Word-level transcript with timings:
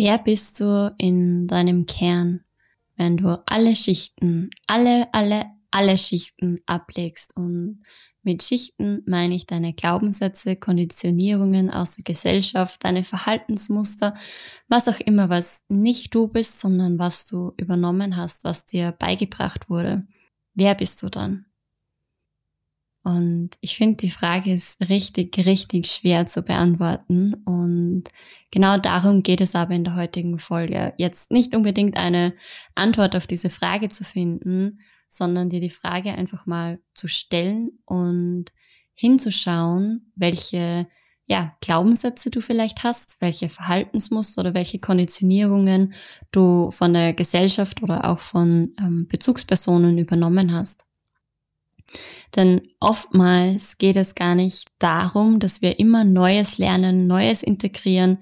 Wer 0.00 0.18
bist 0.18 0.60
du 0.60 0.94
in 0.96 1.48
deinem 1.48 1.84
Kern, 1.84 2.44
wenn 2.94 3.16
du 3.16 3.42
alle 3.46 3.74
Schichten, 3.74 4.48
alle, 4.68 5.12
alle, 5.12 5.46
alle 5.72 5.98
Schichten 5.98 6.60
ablegst? 6.66 7.36
Und 7.36 7.82
mit 8.22 8.44
Schichten 8.44 9.02
meine 9.06 9.34
ich 9.34 9.46
deine 9.46 9.72
Glaubenssätze, 9.72 10.54
Konditionierungen 10.54 11.68
aus 11.68 11.96
der 11.96 12.04
Gesellschaft, 12.04 12.84
deine 12.84 13.02
Verhaltensmuster, 13.02 14.14
was 14.68 14.86
auch 14.86 15.00
immer, 15.00 15.30
was 15.30 15.64
nicht 15.68 16.14
du 16.14 16.28
bist, 16.28 16.60
sondern 16.60 17.00
was 17.00 17.26
du 17.26 17.54
übernommen 17.56 18.16
hast, 18.16 18.44
was 18.44 18.66
dir 18.66 18.92
beigebracht 18.92 19.68
wurde. 19.68 20.06
Wer 20.54 20.76
bist 20.76 21.02
du 21.02 21.08
dann? 21.08 21.47
Und 23.08 23.52
ich 23.62 23.78
finde, 23.78 23.96
die 23.96 24.10
Frage 24.10 24.52
ist 24.52 24.86
richtig, 24.90 25.34
richtig 25.46 25.86
schwer 25.86 26.26
zu 26.26 26.42
beantworten. 26.42 27.32
Und 27.46 28.04
genau 28.50 28.76
darum 28.76 29.22
geht 29.22 29.40
es 29.40 29.54
aber 29.54 29.72
in 29.72 29.84
der 29.84 29.96
heutigen 29.96 30.38
Folge. 30.38 30.92
Jetzt 30.98 31.30
nicht 31.30 31.54
unbedingt 31.54 31.96
eine 31.96 32.34
Antwort 32.74 33.16
auf 33.16 33.26
diese 33.26 33.48
Frage 33.48 33.88
zu 33.88 34.04
finden, 34.04 34.80
sondern 35.08 35.48
dir 35.48 35.60
die 35.60 35.70
Frage 35.70 36.12
einfach 36.12 36.44
mal 36.44 36.80
zu 36.94 37.08
stellen 37.08 37.70
und 37.86 38.52
hinzuschauen, 38.92 40.12
welche 40.14 40.86
ja, 41.24 41.56
Glaubenssätze 41.62 42.28
du 42.28 42.42
vielleicht 42.42 42.84
hast, 42.84 43.16
welche 43.20 43.48
Verhaltensmuster 43.48 44.42
oder 44.42 44.52
welche 44.52 44.80
Konditionierungen 44.80 45.94
du 46.30 46.70
von 46.72 46.92
der 46.92 47.14
Gesellschaft 47.14 47.82
oder 47.82 48.10
auch 48.10 48.20
von 48.20 48.74
ähm, 48.78 49.06
Bezugspersonen 49.08 49.96
übernommen 49.96 50.52
hast. 50.52 50.84
Denn 52.36 52.62
oftmals 52.80 53.78
geht 53.78 53.96
es 53.96 54.14
gar 54.14 54.34
nicht 54.34 54.68
darum, 54.78 55.38
dass 55.38 55.62
wir 55.62 55.78
immer 55.78 56.04
Neues 56.04 56.58
lernen, 56.58 57.06
Neues 57.06 57.42
integrieren, 57.42 58.18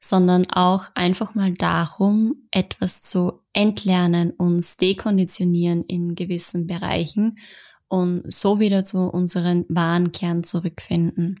sondern 0.00 0.50
auch 0.50 0.90
einfach 0.94 1.34
mal 1.34 1.54
darum, 1.54 2.36
etwas 2.50 3.02
zu 3.02 3.40
entlernen, 3.52 4.32
uns 4.32 4.76
dekonditionieren 4.76 5.82
in 5.84 6.14
gewissen 6.14 6.66
Bereichen 6.66 7.38
und 7.88 8.30
so 8.30 8.60
wieder 8.60 8.84
zu 8.84 8.98
unseren 9.08 9.64
wahren 9.68 10.12
Kern 10.12 10.42
zurückfinden. 10.42 11.40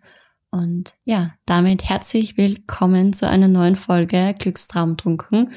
Und 0.50 0.94
ja, 1.04 1.34
damit 1.46 1.82
herzlich 1.82 2.36
willkommen 2.36 3.12
zu 3.12 3.28
einer 3.28 3.48
neuen 3.48 3.76
Folge 3.76 4.34
Glückstraumtrunken. 4.38 5.50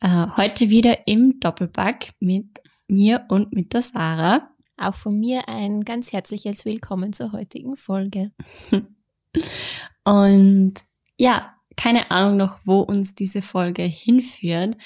Äh, 0.00 0.26
heute 0.36 0.70
wieder 0.70 1.06
im 1.06 1.38
Doppelpack 1.38 2.10
mit 2.18 2.60
mir 2.88 3.24
und 3.28 3.52
mit 3.52 3.72
der 3.72 3.82
Sarah. 3.82 4.50
Auch 4.76 4.94
von 4.94 5.18
mir 5.18 5.48
ein 5.48 5.82
ganz 5.82 6.12
herzliches 6.12 6.64
Willkommen 6.64 7.12
zur 7.12 7.32
heutigen 7.32 7.76
Folge. 7.76 8.32
Und 10.04 10.74
ja, 11.16 11.54
keine 11.76 12.10
Ahnung 12.10 12.36
noch, 12.36 12.58
wo 12.64 12.80
uns 12.80 13.14
diese 13.14 13.40
Folge 13.40 13.82
hinführt. 13.82 14.76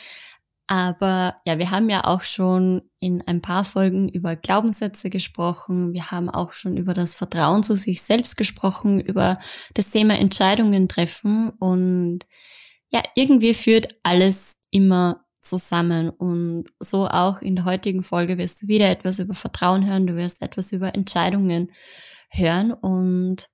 Aber 0.66 1.40
ja, 1.46 1.58
wir 1.58 1.70
haben 1.70 1.88
ja 1.88 2.04
auch 2.04 2.22
schon 2.22 2.82
in 3.00 3.26
ein 3.26 3.40
paar 3.40 3.64
Folgen 3.64 4.10
über 4.10 4.36
Glaubenssätze 4.36 5.08
gesprochen. 5.08 5.94
Wir 5.94 6.10
haben 6.10 6.28
auch 6.28 6.52
schon 6.52 6.76
über 6.76 6.92
das 6.92 7.16
Vertrauen 7.16 7.64
zu 7.64 7.74
sich 7.74 8.02
selbst 8.02 8.36
gesprochen, 8.36 9.00
über 9.00 9.38
das 9.72 9.88
Thema 9.88 10.18
Entscheidungen 10.18 10.88
treffen. 10.90 11.48
Und 11.58 12.20
ja, 12.90 13.02
irgendwie 13.14 13.54
führt 13.54 13.98
alles 14.02 14.58
immer 14.70 15.24
zusammen. 15.48 16.10
Und 16.10 16.66
so 16.80 17.08
auch 17.08 17.40
in 17.40 17.56
der 17.56 17.64
heutigen 17.64 18.02
Folge 18.02 18.38
wirst 18.38 18.62
du 18.62 18.68
wieder 18.68 18.88
etwas 18.88 19.18
über 19.18 19.34
Vertrauen 19.34 19.86
hören, 19.86 20.06
du 20.06 20.16
wirst 20.16 20.42
etwas 20.42 20.72
über 20.72 20.94
Entscheidungen 20.94 21.72
hören. 22.30 22.72
Und 22.72 23.48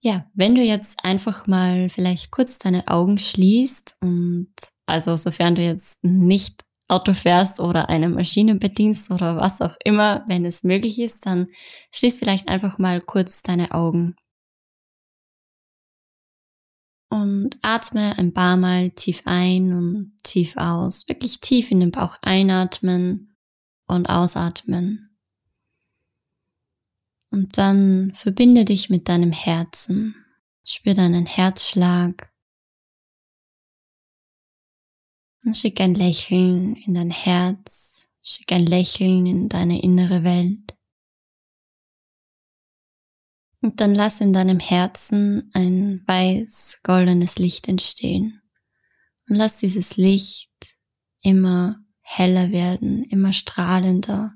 ja, 0.00 0.26
wenn 0.34 0.54
du 0.54 0.62
jetzt 0.62 1.04
einfach 1.04 1.46
mal 1.46 1.88
vielleicht 1.88 2.30
kurz 2.30 2.58
deine 2.58 2.88
Augen 2.88 3.18
schließt 3.18 3.96
und 4.00 4.52
also 4.86 5.16
sofern 5.16 5.54
du 5.54 5.62
jetzt 5.62 6.02
nicht 6.02 6.64
Auto 6.88 7.14
fährst 7.14 7.60
oder 7.60 7.88
eine 7.88 8.08
Maschine 8.08 8.56
bedienst 8.56 9.10
oder 9.10 9.36
was 9.36 9.62
auch 9.62 9.76
immer, 9.84 10.24
wenn 10.28 10.44
es 10.44 10.64
möglich 10.64 10.98
ist, 10.98 11.24
dann 11.24 11.46
schließ 11.92 12.18
vielleicht 12.18 12.48
einfach 12.48 12.78
mal 12.78 13.00
kurz 13.00 13.42
deine 13.42 13.72
Augen 13.72 14.16
und 17.12 17.58
atme 17.60 18.16
ein 18.16 18.32
paar 18.32 18.56
Mal 18.56 18.88
tief 18.92 19.20
ein 19.26 19.74
und 19.74 20.14
tief 20.22 20.56
aus. 20.56 21.06
Wirklich 21.08 21.40
tief 21.40 21.70
in 21.70 21.80
den 21.80 21.90
Bauch 21.90 22.16
einatmen 22.22 23.36
und 23.86 24.06
ausatmen. 24.06 25.10
Und 27.30 27.58
dann 27.58 28.14
verbinde 28.14 28.64
dich 28.64 28.88
mit 28.88 29.10
deinem 29.10 29.30
Herzen. 29.30 30.14
Spür 30.64 30.94
deinen 30.94 31.26
Herzschlag. 31.26 32.32
Und 35.44 35.54
schick 35.54 35.82
ein 35.82 35.94
Lächeln 35.94 36.76
in 36.76 36.94
dein 36.94 37.10
Herz. 37.10 38.08
Schick 38.22 38.52
ein 38.52 38.64
Lächeln 38.64 39.26
in 39.26 39.48
deine 39.50 39.82
innere 39.82 40.24
Welt. 40.24 40.61
Und 43.62 43.80
dann 43.80 43.94
lass 43.94 44.20
in 44.20 44.32
deinem 44.32 44.58
Herzen 44.58 45.50
ein 45.54 46.02
weiß-goldenes 46.06 47.38
Licht 47.38 47.68
entstehen. 47.68 48.42
Und 49.28 49.36
lass 49.36 49.56
dieses 49.58 49.96
Licht 49.96 50.50
immer 51.22 51.78
heller 52.00 52.50
werden, 52.50 53.04
immer 53.04 53.32
strahlender. 53.32 54.34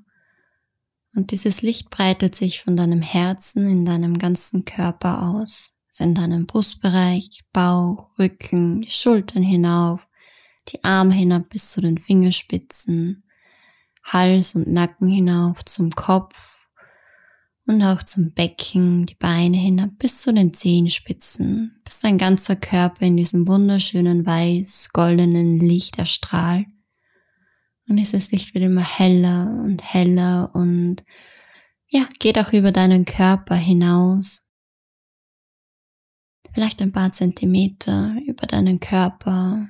Und 1.13 1.31
dieses 1.31 1.61
Licht 1.61 1.89
breitet 1.89 2.35
sich 2.35 2.61
von 2.61 2.77
deinem 2.77 3.01
Herzen 3.01 3.67
in 3.67 3.83
deinem 3.83 4.17
ganzen 4.17 4.65
Körper 4.65 5.29
aus. 5.29 5.73
In 5.99 6.13
deinem 6.13 6.45
Brustbereich, 6.45 7.43
Bauch, 7.51 8.11
Rücken, 8.19 8.81
die 8.81 8.89
Schultern 8.89 9.41
hinauf, 9.41 10.07
die 10.67 10.83
Arme 10.83 11.13
hinab 11.13 11.49
bis 11.49 11.71
zu 11.71 11.81
den 11.81 11.97
Fingerspitzen, 11.97 13.23
Hals 14.03 14.53
und 14.53 14.67
Nacken 14.67 15.09
hinauf 15.09 15.65
zum 15.65 15.89
Kopf, 15.89 16.56
und 17.67 17.83
auch 17.83 18.01
zum 18.01 18.31
Becken, 18.31 19.05
die 19.05 19.15
Beine 19.15 19.57
hinab 19.57 19.89
bis 19.99 20.21
zu 20.21 20.33
den 20.33 20.53
Zehenspitzen, 20.53 21.79
bis 21.83 21.99
dein 21.99 22.17
ganzer 22.17 22.55
Körper 22.55 23.05
in 23.05 23.17
diesem 23.17 23.47
wunderschönen 23.47 24.25
weiß-goldenen 24.25 25.59
Licht 25.59 25.99
erstrahlt. 25.99 26.65
Und 27.89 27.97
dieses 27.97 28.31
Licht 28.31 28.53
wird 28.53 28.63
immer 28.63 28.83
heller 28.83 29.61
und 29.63 29.83
heller 29.83 30.51
und 30.53 31.03
ja, 31.89 32.07
geht 32.19 32.39
auch 32.39 32.53
über 32.53 32.71
deinen 32.71 33.05
Körper 33.05 33.55
hinaus. 33.55 34.45
Vielleicht 36.53 36.81
ein 36.81 36.91
paar 36.91 37.11
Zentimeter 37.11 38.15
über 38.25 38.47
deinen 38.47 38.79
Körper 38.79 39.67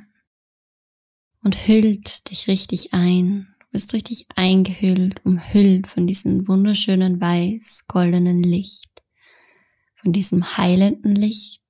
und 1.43 1.67
hüllt 1.67 2.29
dich 2.29 2.47
richtig 2.47 2.93
ein 2.93 3.47
bist 3.71 3.93
richtig 3.93 4.27
eingehüllt, 4.35 5.25
umhüllt 5.25 5.87
von 5.87 6.07
diesem 6.07 6.47
wunderschönen 6.47 7.19
weiß-goldenen 7.19 8.41
Licht, 8.41 9.03
von 9.95 10.13
diesem 10.13 10.57
heilenden 10.57 11.15
Licht, 11.15 11.61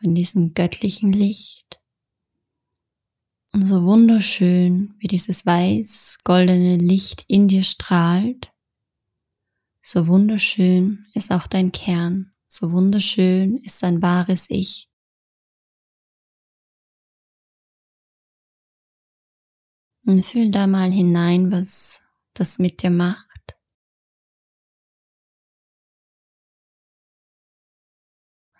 von 0.00 0.14
diesem 0.14 0.54
göttlichen 0.54 1.12
Licht. 1.12 1.80
Und 3.52 3.66
so 3.66 3.84
wunderschön, 3.84 4.94
wie 4.98 5.08
dieses 5.08 5.44
weiß-goldene 5.44 6.76
Licht 6.76 7.24
in 7.28 7.48
dir 7.48 7.62
strahlt, 7.62 8.52
so 9.82 10.06
wunderschön 10.06 11.04
ist 11.12 11.32
auch 11.32 11.46
dein 11.46 11.72
Kern, 11.72 12.32
so 12.46 12.72
wunderschön 12.72 13.58
ist 13.58 13.82
dein 13.82 14.00
wahres 14.00 14.46
Ich. 14.48 14.88
Und 20.04 20.26
fühl 20.26 20.50
da 20.50 20.66
mal 20.66 20.90
hinein, 20.90 21.52
was 21.52 22.00
das 22.34 22.58
mit 22.58 22.82
dir 22.82 22.90
macht. 22.90 23.56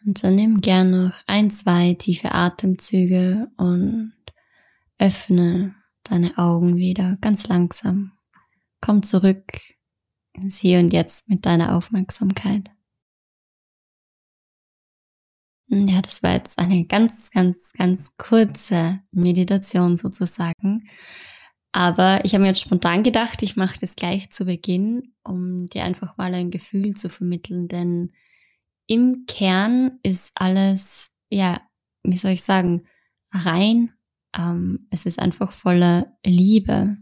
Und 0.05 0.23
dann 0.23 0.35
nimm 0.35 0.61
gern 0.61 0.91
noch 0.91 1.15
ein, 1.27 1.51
zwei 1.51 1.95
tiefe 1.95 2.33
Atemzüge 2.33 3.51
und 3.57 4.15
öffne 4.99 5.75
deine 6.03 6.37
Augen 6.39 6.77
wieder 6.77 7.17
ganz 7.21 7.47
langsam. 7.49 8.13
Komm 8.81 9.03
zurück 9.03 9.45
ins 10.33 10.59
Hier 10.59 10.81
und 10.81 10.93
Jetzt 10.93 11.29
mit 11.29 11.47
deiner 11.47 11.77
Aufmerksamkeit. 11.77 12.69
Ja, 15.69 16.03
das 16.03 16.23
war 16.23 16.35
jetzt 16.35 16.59
eine 16.59 16.85
ganz, 16.85 17.31
ganz, 17.31 17.73
ganz 17.73 18.15
kurze 18.17 19.01
Meditation 19.13 19.97
sozusagen. 19.97 20.89
Aber 21.73 22.21
ich 22.25 22.35
habe 22.35 22.43
mir 22.43 22.49
jetzt 22.49 22.61
spontan 22.61 23.03
gedacht, 23.03 23.43
ich 23.43 23.57
mache 23.57 23.79
das 23.81 23.97
gleich 23.97 24.31
zu 24.31 24.45
Beginn, 24.45 25.15
um 25.25 25.69
dir 25.69 25.85
einfach 25.85 26.19
mal 26.19 26.35
ein 26.35 26.51
Gefühl 26.51 26.95
zu 26.95 27.09
vermitteln. 27.09 27.67
Denn 27.67 28.13
im 28.87 29.25
Kern 29.27 29.99
ist 30.03 30.33
alles, 30.35 31.13
ja, 31.31 31.63
wie 32.03 32.17
soll 32.17 32.33
ich 32.33 32.43
sagen, 32.43 32.87
rein. 33.33 33.95
Ähm, 34.37 34.87
es 34.91 35.07
ist 35.07 35.19
einfach 35.19 35.53
voller 35.53 36.15
Liebe. 36.25 36.99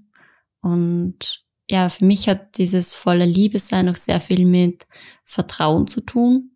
Und 0.60 1.44
ja, 1.68 1.88
für 1.88 2.04
mich 2.04 2.28
hat 2.28 2.56
dieses 2.56 2.94
voller 2.94 3.26
Liebe 3.26 3.58
sein 3.58 3.88
auch 3.88 3.96
sehr 3.96 4.20
viel 4.20 4.46
mit 4.46 4.86
Vertrauen 5.24 5.88
zu 5.88 6.00
tun. 6.00 6.52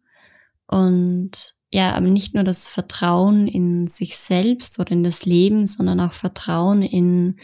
Und 0.68 1.56
ja, 1.72 1.94
aber 1.94 2.06
nicht 2.06 2.34
nur 2.34 2.44
das 2.44 2.68
Vertrauen 2.68 3.48
in 3.48 3.88
sich 3.88 4.16
selbst 4.16 4.78
oder 4.78 4.92
in 4.92 5.02
das 5.02 5.26
Leben, 5.26 5.66
sondern 5.66 5.98
auch 5.98 6.12
Vertrauen 6.12 6.82
in, 6.82 7.40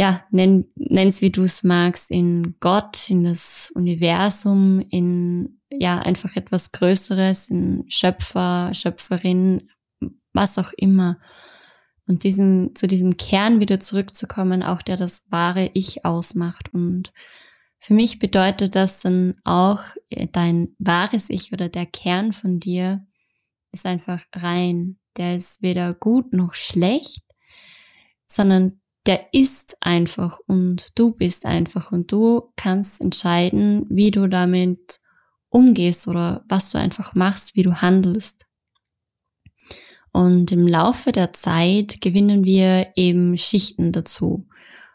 ja, 0.00 0.24
nenn, 0.30 0.64
nenn's 0.76 1.20
wie 1.20 1.30
du 1.30 1.42
es 1.42 1.62
magst, 1.62 2.10
in 2.10 2.54
Gott, 2.60 3.10
in 3.10 3.22
das 3.22 3.70
Universum, 3.74 4.80
in, 4.88 5.60
ja, 5.68 5.98
einfach 5.98 6.36
etwas 6.36 6.72
Größeres, 6.72 7.50
in 7.50 7.84
Schöpfer, 7.86 8.72
Schöpferin, 8.72 9.68
was 10.32 10.56
auch 10.56 10.72
immer. 10.78 11.18
Und 12.06 12.24
diesen, 12.24 12.74
zu 12.74 12.86
diesem 12.86 13.18
Kern 13.18 13.60
wieder 13.60 13.78
zurückzukommen, 13.78 14.62
auch 14.62 14.80
der 14.80 14.96
das 14.96 15.26
wahre 15.28 15.70
Ich 15.74 16.02
ausmacht. 16.06 16.72
Und 16.72 17.12
für 17.78 17.92
mich 17.92 18.18
bedeutet 18.18 18.76
das 18.76 19.00
dann 19.02 19.34
auch 19.44 19.82
dein 20.32 20.74
wahres 20.78 21.28
Ich 21.28 21.52
oder 21.52 21.68
der 21.68 21.84
Kern 21.84 22.32
von 22.32 22.58
dir, 22.58 23.06
ist 23.70 23.84
einfach 23.84 24.24
rein. 24.34 24.98
Der 25.18 25.36
ist 25.36 25.60
weder 25.60 25.92
gut 25.92 26.32
noch 26.32 26.54
schlecht, 26.54 27.22
sondern 28.26 28.80
der 29.06 29.32
ist 29.32 29.76
einfach 29.80 30.38
und 30.46 30.98
du 30.98 31.12
bist 31.12 31.46
einfach 31.46 31.92
und 31.92 32.12
du 32.12 32.52
kannst 32.56 33.00
entscheiden, 33.00 33.86
wie 33.88 34.10
du 34.10 34.28
damit 34.28 35.00
umgehst 35.48 36.06
oder 36.06 36.44
was 36.48 36.70
du 36.70 36.78
einfach 36.78 37.14
machst, 37.14 37.56
wie 37.56 37.62
du 37.62 37.80
handelst. 37.80 38.46
Und 40.12 40.52
im 40.52 40.66
Laufe 40.66 41.12
der 41.12 41.32
Zeit 41.32 42.00
gewinnen 42.00 42.44
wir 42.44 42.92
eben 42.96 43.36
Schichten 43.36 43.92
dazu. 43.92 44.48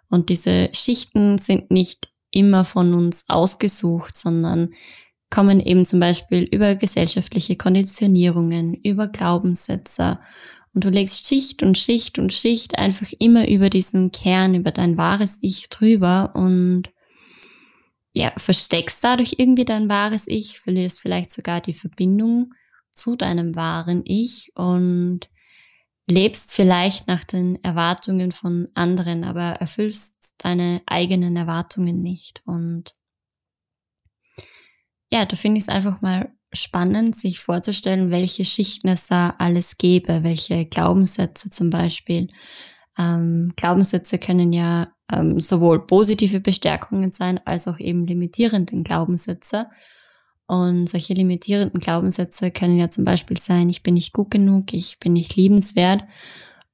Und 0.09 0.29
diese 0.29 0.69
Schichten 0.73 1.39
sind 1.39 1.71
nicht 1.71 2.11
immer 2.31 2.65
von 2.65 2.93
uns 2.93 3.25
ausgesucht, 3.27 4.17
sondern 4.17 4.73
kommen 5.29 5.59
eben 5.59 5.85
zum 5.85 5.99
Beispiel 5.99 6.43
über 6.43 6.75
gesellschaftliche 6.75 7.55
Konditionierungen, 7.55 8.73
über 8.73 9.07
Glaubenssätze. 9.07 10.19
Und 10.75 10.83
du 10.83 10.89
legst 10.89 11.25
Schicht 11.25 11.63
und 11.63 11.77
Schicht 11.77 12.19
und 12.19 12.33
Schicht 12.33 12.77
einfach 12.77 13.07
immer 13.17 13.47
über 13.47 13.69
diesen 13.69 14.11
Kern, 14.11 14.55
über 14.55 14.71
dein 14.71 14.97
wahres 14.97 15.37
Ich 15.39 15.69
drüber 15.69 16.31
und 16.35 16.89
ja, 18.11 18.33
versteckst 18.35 19.01
dadurch 19.01 19.35
irgendwie 19.37 19.63
dein 19.63 19.87
wahres 19.87 20.27
Ich, 20.27 20.59
verlierst 20.59 21.01
vielleicht 21.01 21.31
sogar 21.31 21.61
die 21.61 21.73
Verbindung 21.73 22.53
zu 22.91 23.15
deinem 23.15 23.55
wahren 23.55 24.01
Ich 24.05 24.51
und 24.55 25.29
lebst 26.09 26.51
vielleicht 26.51 27.07
nach 27.07 27.23
den 27.23 27.61
Erwartungen 27.63 28.33
von 28.33 28.67
anderen, 28.73 29.23
aber 29.23 29.53
erfüllst 29.61 30.35
deine 30.39 30.81
eigenen 30.85 31.37
Erwartungen 31.37 32.01
nicht. 32.01 32.41
Und 32.45 32.95
ja, 35.09 35.25
da 35.25 35.37
finde 35.37 35.57
ich 35.57 35.63
es 35.63 35.69
einfach 35.69 36.01
mal 36.01 36.34
spannend, 36.55 37.19
sich 37.19 37.39
vorzustellen, 37.39 38.11
welche 38.11 38.45
Schichten 38.45 38.87
es 38.87 39.07
da 39.07 39.35
alles 39.37 39.77
gäbe, 39.77 40.23
welche 40.23 40.65
Glaubenssätze 40.65 41.49
zum 41.49 41.69
Beispiel. 41.69 42.29
Ähm, 42.97 43.53
Glaubenssätze 43.55 44.17
können 44.17 44.53
ja 44.53 44.89
ähm, 45.11 45.39
sowohl 45.39 45.85
positive 45.85 46.39
Bestärkungen 46.39 47.11
sein, 47.11 47.39
als 47.45 47.67
auch 47.67 47.79
eben 47.79 48.05
limitierenden 48.07 48.83
Glaubenssätze. 48.83 49.67
Und 50.47 50.87
solche 50.87 51.13
limitierenden 51.13 51.79
Glaubenssätze 51.79 52.51
können 52.51 52.77
ja 52.77 52.89
zum 52.89 53.03
Beispiel 53.03 53.37
sein, 53.37 53.69
ich 53.69 53.83
bin 53.83 53.95
nicht 53.95 54.13
gut 54.13 54.31
genug, 54.31 54.73
ich 54.73 54.99
bin 54.99 55.13
nicht 55.13 55.35
liebenswert. 55.35 56.03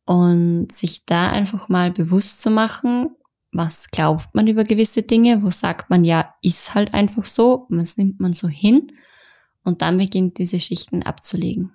Und 0.05 0.71
sich 0.73 1.05
da 1.05 1.31
einfach 1.31 1.69
mal 1.69 1.91
bewusst 1.91 2.41
zu 2.41 2.49
machen, 2.49 3.15
was 3.53 3.89
glaubt 3.91 4.33
man 4.33 4.47
über 4.47 4.63
gewisse 4.63 5.03
Dinge, 5.03 5.43
wo 5.43 5.49
sagt 5.49 5.89
man 5.89 6.03
ja, 6.03 6.33
ist 6.41 6.73
halt 6.73 6.93
einfach 6.93 7.25
so, 7.25 7.65
was 7.69 7.97
nimmt 7.97 8.19
man 8.19 8.33
so 8.33 8.47
hin 8.47 8.91
und 9.63 9.81
dann 9.81 9.97
beginnt 9.97 10.37
diese 10.37 10.59
Schichten 10.59 11.03
abzulegen. 11.03 11.73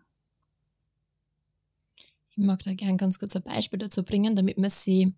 Ich 2.30 2.44
mag 2.44 2.62
da 2.62 2.74
gern 2.74 2.98
ganz 2.98 3.18
kurz 3.18 3.34
ein 3.36 3.42
Beispiel 3.42 3.78
dazu 3.78 4.02
bringen, 4.02 4.36
damit 4.36 4.58
man 4.58 4.70
sich 4.70 5.08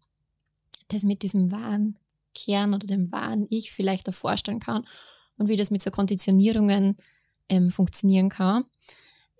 das 0.88 1.02
mit 1.02 1.22
diesem 1.22 1.50
wahren 1.50 1.98
Kern 2.34 2.74
oder 2.74 2.86
dem 2.86 3.10
wahren 3.10 3.46
Ich 3.50 3.72
vielleicht 3.72 4.08
auch 4.08 4.14
vorstellen 4.14 4.60
kann 4.60 4.86
und 5.36 5.48
wie 5.48 5.56
das 5.56 5.70
mit 5.70 5.82
so 5.82 5.90
Konditionierungen 5.90 6.96
ähm, 7.48 7.70
funktionieren 7.70 8.28
kann. 8.28 8.64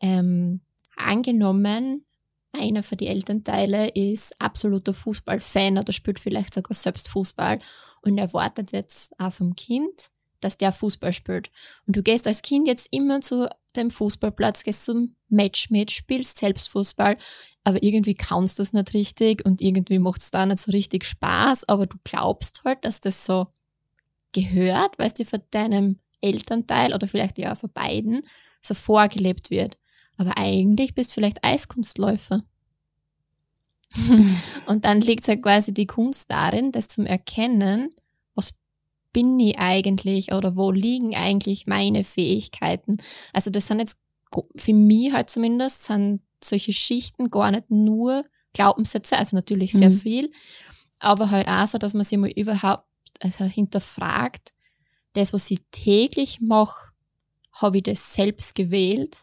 Ähm, 0.01 0.61
angenommen, 0.97 2.05
einer 2.53 2.83
von 2.83 2.99
den 2.99 3.09
Elternteile 3.09 3.89
ist 3.89 4.41
absoluter 4.41 4.95
Fußballfan 4.95 5.79
oder 5.79 5.93
spielt 5.93 6.19
vielleicht 6.19 6.55
sogar 6.55 6.75
selbst 6.75 7.09
Fußball 7.09 7.61
und 8.03 8.19
erwartet 8.19 8.73
jetzt 8.73 9.19
auch 9.21 9.33
vom 9.33 9.55
Kind, 9.55 10.11
dass 10.41 10.59
der 10.59 10.73
Fußball 10.73 11.13
spielt. 11.13 11.51
Und 11.87 11.97
du 11.97 12.03
gehst 12.03 12.27
als 12.27 12.43
Kind 12.43 12.69
jetzt 12.69 12.89
immer 12.91 13.21
zu 13.21 13.49
dem 13.77 13.91
Fußballplatz, 13.91 14.65
gehst 14.65 14.83
zum 14.83 15.17
Match 15.29 15.71
mit, 15.71 15.91
spielst 15.91 16.39
selbst 16.39 16.71
Fußball, 16.71 17.17
aber 17.65 17.83
irgendwie 17.83 18.15
kannst 18.15 18.59
du 18.59 18.63
das 18.63 18.73
nicht 18.73 18.95
richtig 18.95 19.45
und 19.45 19.61
irgendwie 19.61 19.99
macht 19.99 20.23
es 20.23 20.31
da 20.31 20.47
nicht 20.47 20.61
so 20.61 20.73
richtig 20.73 21.05
Spaß, 21.05 21.69
aber 21.69 21.87
du 21.87 21.99
glaubst 22.05 22.63
halt, 22.65 22.85
dass 22.85 23.01
das 23.01 23.25
so 23.25 23.49
gehört, 24.33 24.99
weil 24.99 25.07
es 25.07 25.15
dir 25.15 25.27
von 25.27 25.43
deinem 25.51 25.99
Elternteil 26.21 26.95
oder 26.95 27.07
vielleicht 27.07 27.39
ja 27.39 27.55
von 27.55 27.71
beiden 27.73 28.23
so 28.61 28.75
vorgelebt 28.75 29.51
wird. 29.51 29.77
Aber 30.17 30.37
eigentlich 30.37 30.95
bist 30.95 31.11
du 31.11 31.15
vielleicht 31.15 31.45
Eiskunstläufer. 31.45 32.43
und 34.67 34.85
dann 34.85 35.01
liegt 35.01 35.27
halt 35.29 35.43
quasi 35.43 35.73
die 35.73 35.87
Kunst 35.87 36.31
darin, 36.31 36.73
das 36.73 36.89
zum 36.89 37.07
Erkennen, 37.07 37.91
bin 39.19 39.41
ich 39.41 39.59
eigentlich 39.59 40.31
oder 40.33 40.55
wo 40.55 40.71
liegen 40.71 41.17
eigentlich 41.17 41.67
meine 41.67 42.05
Fähigkeiten. 42.05 42.99
Also 43.33 43.51
das 43.51 43.67
sind 43.67 43.81
jetzt 43.81 43.99
für 44.55 44.73
mich 44.73 45.13
halt 45.13 45.29
zumindest 45.29 45.83
sind 45.83 46.21
solche 46.41 46.73
Schichten 46.73 47.27
gar 47.27 47.51
nicht 47.51 47.69
nur 47.69 48.25
Glaubenssätze, 48.53 49.19
also 49.19 49.35
natürlich 49.35 49.73
sehr 49.73 49.91
mhm. 49.91 49.99
viel, 49.99 50.33
aber 51.01 51.33
halt 51.33 51.49
auch 51.49 51.67
so, 51.67 51.79
dass 51.79 51.95
man 51.95 52.05
sich 52.05 52.17
mal 52.17 52.31
überhaupt 52.31 52.87
also 53.19 53.45
hinterfragt, 53.45 54.51
das, 55.15 55.33
was 55.33 55.51
ich 55.51 55.63
täglich 55.73 56.41
mache, 56.41 56.93
habe 57.55 57.79
ich 57.79 57.83
das 57.83 58.15
selbst 58.15 58.55
gewählt? 58.55 59.17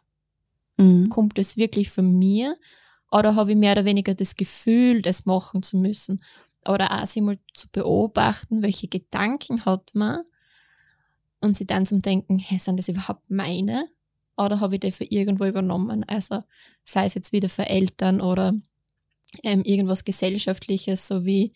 Mhm. 0.76 1.08
Kommt 1.08 1.40
es 1.40 1.56
wirklich 1.56 1.90
von 1.90 2.18
mir? 2.18 2.58
Oder 3.12 3.36
habe 3.36 3.52
ich 3.52 3.58
mehr 3.58 3.72
oder 3.72 3.86
weniger 3.86 4.14
das 4.14 4.36
Gefühl, 4.36 5.02
das 5.02 5.26
machen 5.26 5.64
zu 5.64 5.78
müssen? 5.78 6.22
Oder 6.68 6.92
auch 6.92 7.06
sich 7.06 7.22
mal 7.22 7.38
zu 7.54 7.68
beobachten, 7.70 8.62
welche 8.64 8.88
Gedanken 8.88 9.66
hat 9.66 9.92
man 9.94 10.24
und 11.42 11.56
sie 11.56 11.68
dann 11.68 11.86
zum 11.86 12.02
Denken, 12.02 12.40
hey, 12.40 12.58
sind 12.58 12.78
das 12.78 12.90
überhaupt 12.90 13.30
meine? 13.30 13.88
Oder 14.38 14.60
habe 14.60 14.76
ich 14.76 14.82
die 14.82 14.92
für 14.92 15.06
irgendwo 15.06 15.46
übernommen? 15.46 16.04
Also 16.06 16.44
sei 16.84 17.06
es 17.06 17.14
jetzt 17.14 17.32
wieder 17.32 17.50
für 17.50 17.68
Eltern 17.68 18.20
oder 18.20 18.54
ähm, 19.44 19.64
irgendwas 19.64 20.04
Gesellschaftliches, 20.04 21.08
so 21.08 21.26
wie 21.26 21.54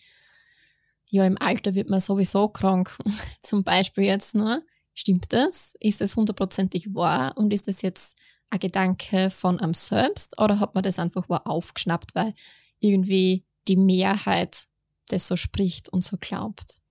ja, 1.11 1.25
im 1.25 1.41
Alter 1.41 1.73
wird 1.73 1.89
man 1.89 1.99
sowieso 1.99 2.49
krank. 2.49 2.95
Zum 3.41 3.63
Beispiel 3.63 4.03
jetzt 4.03 4.35
nur. 4.35 4.61
Stimmt 4.93 5.33
das? 5.33 5.73
Ist 5.79 6.01
das 6.01 6.15
hundertprozentig 6.15 6.93
wahr? 6.93 7.35
Und 7.35 7.51
ist 7.51 7.67
das 7.67 7.81
jetzt 7.81 8.15
ein 8.49 8.59
Gedanke 8.59 9.29
von 9.29 9.59
einem 9.59 9.73
selbst 9.73 10.39
oder 10.39 10.59
hat 10.59 10.75
man 10.75 10.83
das 10.83 10.99
einfach 10.99 11.27
wahr 11.29 11.47
aufgeschnappt, 11.47 12.15
weil 12.15 12.33
irgendwie 12.79 13.45
die 13.67 13.77
Mehrheit 13.77 14.65
das 15.09 15.27
so 15.27 15.35
spricht 15.35 15.89
und 15.89 16.03
so 16.03 16.17
glaubt? 16.19 16.81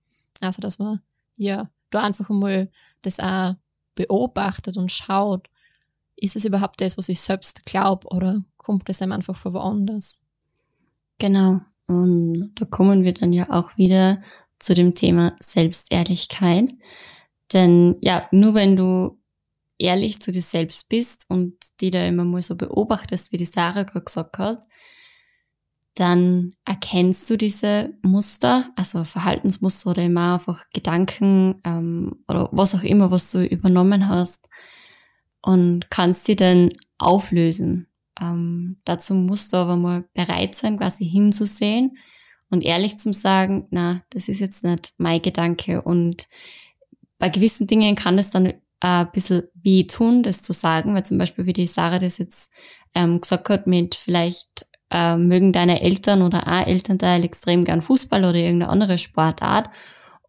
Also, 0.41 0.61
dass 0.61 0.79
man 0.79 1.01
ja 1.35 1.69
da 1.89 2.03
einfach 2.03 2.29
mal 2.29 2.69
das 3.01 3.19
auch 3.19 3.55
beobachtet 3.95 4.77
und 4.77 4.91
schaut, 4.91 5.49
ist 6.15 6.35
es 6.35 6.45
überhaupt 6.45 6.81
das, 6.81 6.97
was 6.97 7.09
ich 7.09 7.21
selbst 7.21 7.65
glaube 7.65 8.07
oder 8.09 8.43
kommt 8.57 8.87
das 8.89 9.01
einem 9.01 9.13
einfach 9.13 9.35
von 9.35 9.53
woanders? 9.53 10.21
Genau. 11.17 11.61
Und 11.87 12.53
da 12.55 12.65
kommen 12.65 13.03
wir 13.03 13.13
dann 13.13 13.33
ja 13.33 13.49
auch 13.49 13.75
wieder 13.77 14.21
zu 14.59 14.73
dem 14.73 14.93
Thema 14.93 15.35
Selbstehrlichkeit. 15.41 16.73
Denn 17.53 17.95
ja, 18.01 18.21
nur 18.31 18.53
wenn 18.53 18.75
du 18.75 19.19
ehrlich 19.77 20.21
zu 20.21 20.31
dir 20.31 20.41
selbst 20.41 20.89
bist 20.89 21.25
und 21.29 21.55
die 21.79 21.89
da 21.89 22.05
immer 22.05 22.25
mal 22.25 22.41
so 22.41 22.55
beobachtest, 22.55 23.31
wie 23.31 23.37
die 23.37 23.45
Sarah 23.45 23.83
gerade 23.83 24.05
gesagt 24.05 24.37
hat, 24.37 24.61
dann 25.99 26.53
erkennst 26.65 27.29
du 27.29 27.37
diese 27.37 27.93
Muster, 28.01 28.69
also 28.75 29.03
Verhaltensmuster 29.03 29.91
oder 29.91 30.03
immer 30.03 30.35
einfach 30.35 30.65
Gedanken 30.73 31.61
ähm, 31.65 32.23
oder 32.27 32.49
was 32.51 32.75
auch 32.75 32.83
immer, 32.83 33.11
was 33.11 33.31
du 33.31 33.45
übernommen 33.45 34.07
hast 34.07 34.47
und 35.41 35.89
kannst 35.89 36.25
sie 36.25 36.35
dann 36.35 36.71
auflösen. 36.97 37.87
Ähm, 38.19 38.77
dazu 38.85 39.13
musst 39.13 39.53
du 39.53 39.57
aber 39.57 39.75
mal 39.75 40.05
bereit 40.13 40.55
sein, 40.55 40.77
quasi 40.77 41.05
hinzusehen 41.05 41.97
und 42.49 42.61
ehrlich 42.61 42.97
zu 42.97 43.13
sagen, 43.13 43.67
na, 43.69 44.03
das 44.09 44.27
ist 44.27 44.39
jetzt 44.39 44.63
nicht 44.63 44.93
mein 44.97 45.21
Gedanke. 45.21 45.81
Und 45.81 46.27
bei 47.17 47.29
gewissen 47.29 47.67
Dingen 47.67 47.95
kann 47.95 48.17
es 48.17 48.31
dann 48.31 48.45
äh, 48.47 48.53
ein 48.79 49.11
bisschen 49.11 49.43
weh 49.53 49.83
tun, 49.85 50.23
das 50.23 50.41
zu 50.41 50.53
sagen, 50.53 50.93
weil 50.93 51.03
zum 51.03 51.17
Beispiel, 51.17 51.45
wie 51.45 51.53
die 51.53 51.67
Sarah 51.67 51.99
das 51.99 52.17
jetzt 52.17 52.51
ähm, 52.95 53.21
gesagt 53.21 53.49
hat, 53.49 53.67
mit 53.67 53.95
vielleicht 53.95 54.67
äh, 54.91 55.17
mögen 55.17 55.53
deine 55.53 55.81
Eltern 55.81 56.21
oder 56.21 56.47
ein 56.47 56.67
Elternteil 56.67 57.23
extrem 57.23 57.65
gern 57.65 57.81
Fußball 57.81 58.23
oder 58.23 58.35
irgendeine 58.35 58.71
andere 58.71 58.97
Sportart 58.97 59.69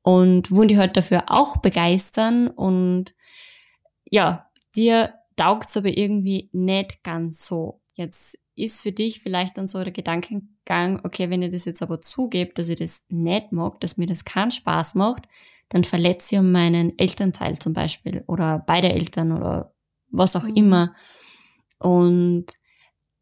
und 0.02 0.50
wollen 0.50 0.68
die 0.68 0.78
halt 0.78 0.96
dafür 0.96 1.24
auch 1.28 1.58
begeistern 1.58 2.48
und 2.48 3.14
ja, 4.10 4.50
dir 4.74 5.14
taugt's 5.36 5.76
aber 5.76 5.96
irgendwie 5.96 6.50
nicht 6.52 7.02
ganz 7.02 7.46
so. 7.46 7.80
Jetzt 7.94 8.38
ist 8.56 8.82
für 8.82 8.92
dich 8.92 9.20
vielleicht 9.20 9.56
dann 9.56 9.68
so 9.68 9.82
der 9.82 9.92
Gedankengang, 9.92 11.00
okay, 11.04 11.30
wenn 11.30 11.42
ich 11.42 11.52
das 11.52 11.64
jetzt 11.64 11.82
aber 11.82 12.00
zugebe, 12.00 12.52
dass 12.54 12.68
ich 12.68 12.78
das 12.78 13.04
nicht 13.08 13.52
mag, 13.52 13.80
dass 13.80 13.96
mir 13.96 14.06
das 14.06 14.24
keinen 14.24 14.50
Spaß 14.50 14.94
macht, 14.96 15.24
dann 15.70 15.84
verletze 15.84 16.36
ich 16.36 16.42
meinen 16.42 16.98
Elternteil 16.98 17.58
zum 17.58 17.72
Beispiel 17.72 18.24
oder 18.26 18.62
beide 18.66 18.92
Eltern 18.92 19.32
oder 19.32 19.72
was 20.10 20.36
auch 20.36 20.42
mhm. 20.42 20.56
immer. 20.56 20.94
Und 21.78 22.46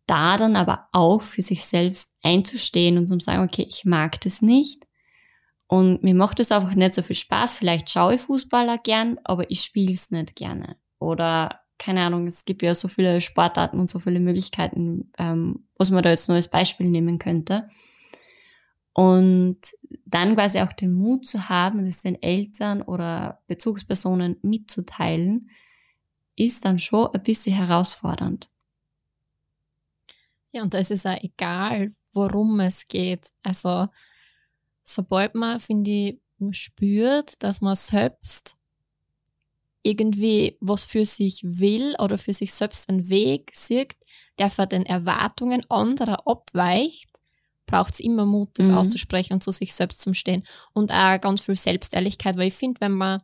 da 0.09 0.37
dann 0.37 0.57
aber 0.57 0.89
auch 0.93 1.23
für 1.23 1.43
sich 1.43 1.65
selbst 1.65 2.13
einzustehen 2.23 2.99
und 2.99 3.09
zu 3.09 3.21
sagen, 3.21 3.45
okay, 3.45 3.67
ich 3.69 3.85
mag 3.85 4.21
das 4.23 4.43
nicht. 4.43 4.85
Und 5.69 6.03
mir 6.03 6.15
macht 6.15 6.41
es 6.41 6.51
einfach 6.51 6.75
nicht 6.75 6.95
so 6.95 7.03
viel 7.03 7.15
Spaß. 7.15 7.59
Vielleicht 7.59 7.91
schaue 7.91 8.15
ich 8.15 8.23
Fußballer 8.23 8.79
gern, 8.79 9.19
aber 9.25 9.51
ich 9.51 9.61
spiele 9.61 9.93
es 9.93 10.11
nicht 10.11 10.35
gerne. 10.35 10.77
Oder 10.99 11.61
keine 11.79 12.03
Ahnung, 12.03 12.27
es 12.27 12.45
gibt 12.45 12.63
ja 12.63 12.75
so 12.75 12.89
viele 12.89 13.21
Sportarten 13.21 13.79
und 13.79 13.91
so 13.91 13.99
viele 14.01 14.19
Möglichkeiten, 14.19 15.13
ähm, 15.19 15.69
was 15.79 15.91
man 15.91 16.03
da 16.03 16.11
jetzt 16.11 16.29
nur 16.29 16.37
als 16.37 16.49
Beispiel 16.49 16.91
nehmen 16.91 17.19
könnte. 17.19 17.69
Und 18.95 19.61
dann 20.07 20.35
quasi 20.35 20.59
auch 20.61 20.73
den 20.73 20.93
Mut 20.93 21.27
zu 21.27 21.49
haben, 21.49 21.87
es 21.87 22.01
den 22.01 22.21
Eltern 22.21 22.83
oder 22.83 23.43
Bezugspersonen 23.47 24.39
mitzuteilen, 24.43 25.51
ist 26.35 26.65
dann 26.65 26.79
schon 26.79 27.09
ein 27.15 27.23
bisschen 27.23 27.55
herausfordernd. 27.55 28.48
Ja, 30.51 30.63
und 30.63 30.75
da 30.75 30.79
ist 30.79 30.91
es 30.91 31.07
auch 31.07 31.19
egal, 31.21 31.93
worum 32.13 32.61
es 32.61 32.89
geht. 32.89 33.29
Also, 33.43 33.89
sobald 34.83 35.35
man, 35.35 35.61
finde 35.61 35.91
ich, 35.91 36.21
spürt, 36.53 37.43
dass 37.43 37.61
man 37.61 37.77
selbst 37.77 38.57
irgendwie 39.83 40.57
was 40.61 40.85
für 40.85 41.05
sich 41.05 41.41
will 41.45 41.95
oder 41.99 42.19
für 42.19 42.33
sich 42.33 42.53
selbst 42.53 42.89
einen 42.89 43.09
Weg 43.09 43.51
sieht, 43.55 43.97
der 44.39 44.51
vor 44.51 44.67
den 44.67 44.87
Erwartungen 44.87 45.63
anderer 45.69 46.27
abweicht, 46.27 47.09
braucht 47.67 47.95
es 47.95 48.01
immer 48.01 48.25
Mut, 48.25 48.51
das 48.55 48.67
mhm. 48.67 48.79
auszusprechen 48.79 49.35
und 49.35 49.43
zu 49.43 49.51
sich 49.51 49.75
selbst 49.75 50.01
zu 50.01 50.15
stehen. 50.15 50.43
Und 50.73 50.93
auch 50.93 51.21
ganz 51.21 51.43
viel 51.43 51.57
Selbstehrlichkeit, 51.57 52.37
weil 52.37 52.49
ich 52.49 52.55
finde, 52.55 52.81
wenn 52.81 52.93
man 52.93 53.21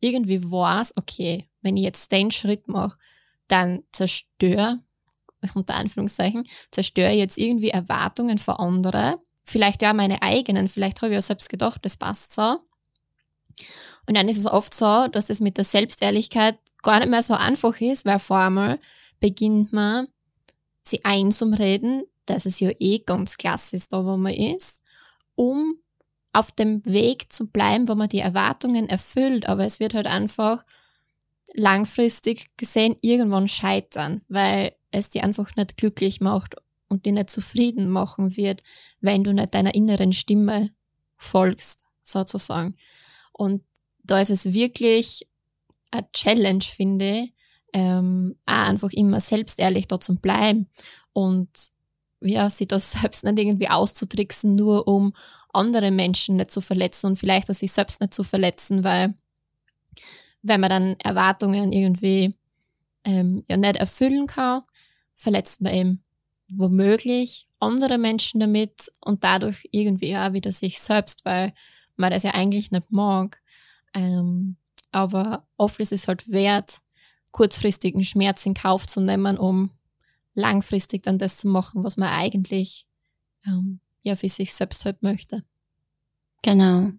irgendwie 0.00 0.42
weiß, 0.42 0.92
okay, 0.96 1.50
wenn 1.62 1.76
ich 1.76 1.84
jetzt 1.84 2.10
den 2.12 2.30
Schritt 2.30 2.68
mache, 2.68 2.96
dann 3.48 3.82
zerstöre, 3.92 4.80
unter 5.54 5.74
Anführungszeichen, 5.74 6.44
zerstöre 6.70 7.12
jetzt 7.12 7.38
irgendwie 7.38 7.70
Erwartungen 7.70 8.38
von 8.38 8.56
anderen, 8.56 9.16
vielleicht 9.44 9.82
ja 9.82 9.92
meine 9.92 10.22
eigenen, 10.22 10.68
vielleicht 10.68 11.00
habe 11.00 11.12
ich 11.12 11.14
ja 11.16 11.22
selbst 11.22 11.48
gedacht, 11.48 11.84
das 11.84 11.96
passt 11.96 12.34
so. 12.34 12.58
Und 14.06 14.16
dann 14.16 14.28
ist 14.28 14.38
es 14.38 14.46
oft 14.46 14.72
so, 14.72 15.08
dass 15.08 15.30
es 15.30 15.40
mit 15.40 15.56
der 15.56 15.64
Selbstehrlichkeit 15.64 16.58
gar 16.82 17.00
nicht 17.00 17.10
mehr 17.10 17.22
so 17.22 17.34
einfach 17.34 17.80
ist, 17.80 18.06
weil 18.06 18.18
vor 18.18 18.38
einmal 18.38 18.78
beginnt 19.20 19.72
man, 19.72 20.06
sie 20.82 21.04
einzumreden, 21.04 22.04
dass 22.26 22.46
es 22.46 22.60
ja 22.60 22.70
eh 22.78 23.00
ganz 23.00 23.36
klasse 23.36 23.76
ist, 23.76 23.92
da 23.92 24.04
wo 24.04 24.16
man 24.16 24.32
ist, 24.34 24.82
um 25.34 25.74
auf 26.32 26.52
dem 26.52 26.84
Weg 26.84 27.32
zu 27.32 27.46
bleiben, 27.46 27.88
wo 27.88 27.94
man 27.94 28.08
die 28.08 28.20
Erwartungen 28.20 28.88
erfüllt. 28.88 29.46
Aber 29.48 29.64
es 29.64 29.80
wird 29.80 29.94
halt 29.94 30.06
einfach 30.06 30.64
langfristig 31.54 32.50
gesehen 32.56 32.96
irgendwann 33.00 33.48
scheitern, 33.48 34.22
weil 34.28 34.74
es 34.90 35.10
die 35.10 35.20
einfach 35.22 35.54
nicht 35.56 35.76
glücklich 35.76 36.20
macht 36.20 36.56
und 36.88 37.04
die 37.04 37.12
nicht 37.12 37.30
zufrieden 37.30 37.90
machen 37.90 38.36
wird, 38.36 38.62
wenn 39.00 39.24
du 39.24 39.32
nicht 39.32 39.54
deiner 39.54 39.74
inneren 39.74 40.12
Stimme 40.12 40.70
folgst, 41.16 41.84
sozusagen. 42.02 42.76
Und 43.32 43.62
da 44.02 44.20
ist 44.20 44.30
es 44.30 44.52
wirklich 44.52 45.28
eine 45.90 46.10
Challenge, 46.12 46.62
finde 46.62 47.22
ich, 47.22 47.34
ähm, 47.72 48.36
auch 48.46 48.68
einfach 48.68 48.92
immer 48.92 49.20
selbstehrlich 49.20 49.86
da 49.88 50.00
zu 50.00 50.16
bleiben 50.16 50.68
und 51.12 51.50
ja, 52.20 52.48
sich 52.50 52.68
das 52.68 52.92
selbst 53.00 53.24
nicht 53.24 53.38
irgendwie 53.38 53.68
auszutricksen, 53.68 54.54
nur 54.54 54.88
um 54.88 55.14
andere 55.52 55.90
Menschen 55.90 56.36
nicht 56.36 56.50
zu 56.50 56.60
verletzen 56.60 57.06
und 57.08 57.18
vielleicht 57.18 57.50
auch 57.50 57.54
sich 57.54 57.72
selbst 57.72 58.00
nicht 58.00 58.14
zu 58.14 58.24
verletzen, 58.24 58.84
weil 58.84 59.14
wenn 60.48 60.60
man 60.60 60.70
dann 60.70 60.96
Erwartungen 61.00 61.72
irgendwie 61.72 62.34
ähm, 63.04 63.44
ja 63.48 63.56
nicht 63.56 63.76
erfüllen 63.76 64.26
kann, 64.26 64.62
verletzt 65.14 65.60
man 65.60 65.74
eben 65.74 66.04
womöglich 66.50 67.48
andere 67.60 67.98
Menschen 67.98 68.40
damit 68.40 68.92
und 69.00 69.24
dadurch 69.24 69.68
irgendwie 69.72 70.16
auch 70.16 70.32
wieder 70.32 70.52
sich 70.52 70.80
selbst, 70.80 71.24
weil 71.24 71.52
man 71.96 72.12
das 72.12 72.22
ja 72.22 72.34
eigentlich 72.34 72.70
nicht 72.70 72.90
mag. 72.90 73.42
Ähm, 73.94 74.56
aber 74.90 75.46
oft 75.56 75.80
ist 75.80 75.92
es 75.92 76.08
halt 76.08 76.30
wert, 76.30 76.78
kurzfristigen 77.32 78.04
Schmerz 78.04 78.46
in 78.46 78.54
Kauf 78.54 78.86
zu 78.86 79.00
nehmen, 79.00 79.36
um 79.36 79.70
langfristig 80.34 81.02
dann 81.02 81.18
das 81.18 81.36
zu 81.36 81.48
machen, 81.48 81.84
was 81.84 81.96
man 81.96 82.08
eigentlich 82.10 82.86
ähm, 83.44 83.80
ja 84.02 84.16
für 84.16 84.28
sich 84.28 84.54
selbst 84.54 84.84
halt 84.84 85.02
möchte. 85.02 85.44
Genau. 86.42 86.92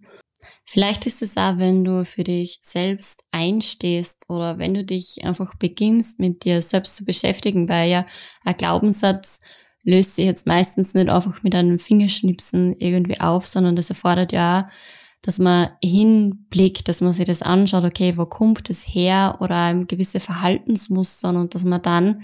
Vielleicht 0.64 1.06
ist 1.06 1.22
es 1.22 1.36
auch, 1.36 1.58
wenn 1.58 1.84
du 1.84 2.04
für 2.04 2.24
dich 2.24 2.58
selbst 2.62 3.22
einstehst 3.30 4.24
oder 4.28 4.58
wenn 4.58 4.74
du 4.74 4.84
dich 4.84 5.24
einfach 5.24 5.54
beginnst, 5.54 6.18
mit 6.18 6.44
dir 6.44 6.62
selbst 6.62 6.96
zu 6.96 7.04
beschäftigen, 7.04 7.68
weil 7.68 7.90
ja 7.90 8.06
ein 8.44 8.56
Glaubenssatz 8.56 9.40
löst 9.82 10.16
sich 10.16 10.26
jetzt 10.26 10.46
meistens 10.46 10.94
nicht 10.94 11.08
einfach 11.08 11.42
mit 11.42 11.54
einem 11.54 11.78
Fingerschnipsen 11.78 12.76
irgendwie 12.78 13.20
auf, 13.20 13.46
sondern 13.46 13.76
das 13.76 13.90
erfordert 13.90 14.32
ja 14.32 14.68
dass 15.22 15.38
man 15.38 15.68
hinblickt, 15.82 16.88
dass 16.88 17.00
man 17.00 17.12
sich 17.12 17.26
das 17.26 17.42
anschaut, 17.42 17.84
okay, 17.84 18.16
wo 18.16 18.26
kommt 18.26 18.70
es 18.70 18.82
her? 18.82 19.36
Oder 19.40 19.74
gewisse 19.84 20.20
Verhaltensmustern 20.20 21.36
und 21.36 21.54
dass 21.54 21.64
man 21.64 21.82
dann 21.82 22.22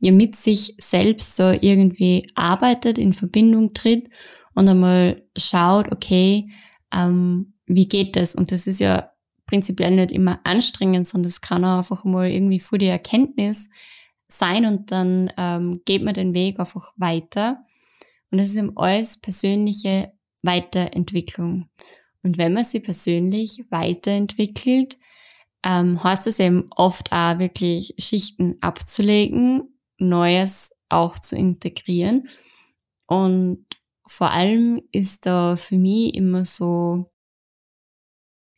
ja 0.00 0.12
mit 0.12 0.36
sich 0.36 0.74
selbst 0.78 1.36
so 1.36 1.50
irgendwie 1.50 2.30
arbeitet, 2.34 2.98
in 2.98 3.12
Verbindung 3.12 3.72
tritt 3.72 4.08
und 4.54 4.68
einmal 4.68 5.22
schaut, 5.36 5.90
okay, 5.90 6.48
ähm, 6.92 7.54
wie 7.66 7.86
geht 7.86 8.16
das? 8.16 8.34
Und 8.34 8.52
das 8.52 8.66
ist 8.66 8.80
ja 8.80 9.10
prinzipiell 9.46 9.94
nicht 9.94 10.12
immer 10.12 10.40
anstrengend, 10.44 11.06
sondern 11.06 11.28
es 11.28 11.40
kann 11.40 11.64
auch 11.64 11.78
einfach 11.78 12.04
mal 12.04 12.28
irgendwie 12.28 12.60
vor 12.60 12.78
die 12.78 12.86
Erkenntnis 12.86 13.68
sein 14.28 14.66
und 14.66 14.90
dann 14.90 15.32
ähm, 15.36 15.82
geht 15.84 16.02
man 16.02 16.14
den 16.14 16.34
Weg 16.34 16.58
einfach 16.58 16.92
weiter. 16.96 17.64
Und 18.30 18.38
das 18.38 18.48
ist 18.48 18.56
eben 18.56 18.76
alles 18.76 19.20
persönliche 19.20 20.12
Weiterentwicklung. 20.42 21.68
Und 22.22 22.38
wenn 22.38 22.52
man 22.52 22.64
sie 22.64 22.80
persönlich 22.80 23.64
weiterentwickelt, 23.70 24.98
ähm, 25.64 26.02
heißt 26.02 26.26
es 26.26 26.40
eben 26.40 26.68
oft 26.70 27.12
auch 27.12 27.38
wirklich 27.38 27.94
Schichten 27.98 28.56
abzulegen, 28.60 29.78
Neues 29.98 30.72
auch 30.88 31.18
zu 31.18 31.36
integrieren. 31.36 32.28
Und 33.06 33.64
vor 34.06 34.30
allem 34.30 34.82
ist 34.92 35.26
da 35.26 35.56
für 35.56 35.78
mich 35.78 36.14
immer 36.14 36.44
so, 36.44 37.10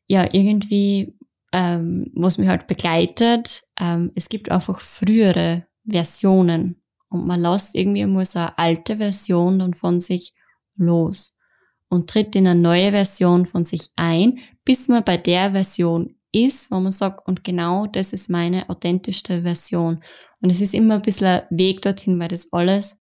ja, 0.08 0.28
irgendwie, 0.32 1.16
ähm, 1.52 2.10
was 2.14 2.38
mich 2.38 2.48
halt 2.48 2.66
begleitet, 2.66 3.62
ähm, 3.78 4.10
es 4.14 4.28
gibt 4.28 4.50
einfach 4.50 4.80
frühere 4.80 5.66
Versionen 5.84 6.82
und 7.08 7.26
man 7.26 7.40
lässt 7.40 7.74
irgendwie 7.74 8.04
mal 8.06 8.24
so 8.24 8.40
eine 8.40 8.58
alte 8.58 8.96
Version 8.96 9.58
dann 9.58 9.74
von 9.74 10.00
sich 10.00 10.34
los 10.76 11.34
und 11.88 12.10
tritt 12.10 12.34
in 12.36 12.46
eine 12.46 12.60
neue 12.60 12.90
Version 12.90 13.46
von 13.46 13.64
sich 13.64 13.90
ein, 13.96 14.38
bis 14.64 14.88
man 14.88 15.04
bei 15.04 15.16
der 15.16 15.52
Version 15.52 16.14
ist, 16.32 16.70
wo 16.70 16.80
man 16.80 16.92
sagt, 16.92 17.26
und 17.26 17.44
genau 17.44 17.86
das 17.86 18.12
ist 18.12 18.28
meine 18.28 18.68
authentischste 18.68 19.42
Version. 19.42 20.02
Und 20.40 20.50
es 20.50 20.60
ist 20.60 20.74
immer 20.74 20.96
ein 20.96 21.02
bisschen 21.02 21.26
ein 21.26 21.46
Weg 21.50 21.80
dorthin, 21.80 22.18
weil 22.18 22.28
das 22.28 22.52
alles 22.52 22.98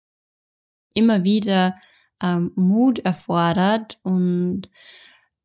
immer 0.94 1.24
wieder 1.24 1.76
ähm, 2.22 2.52
Mut 2.56 3.00
erfordert 3.00 4.00
und 4.04 4.70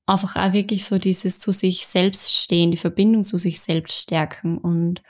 einfach 0.06 0.36
auch 0.36 0.52
wirklich 0.52 0.84
so 0.84 0.98
dieses 0.98 1.38
zu 1.40 1.50
sich 1.50 1.86
selbst 1.86 2.32
stehen, 2.32 2.70
die 2.70 2.76
Verbindung 2.76 3.24
zu 3.24 3.36
sich 3.36 3.60
selbst 3.60 4.00
stärken. 4.00 4.56
Und 4.56 5.02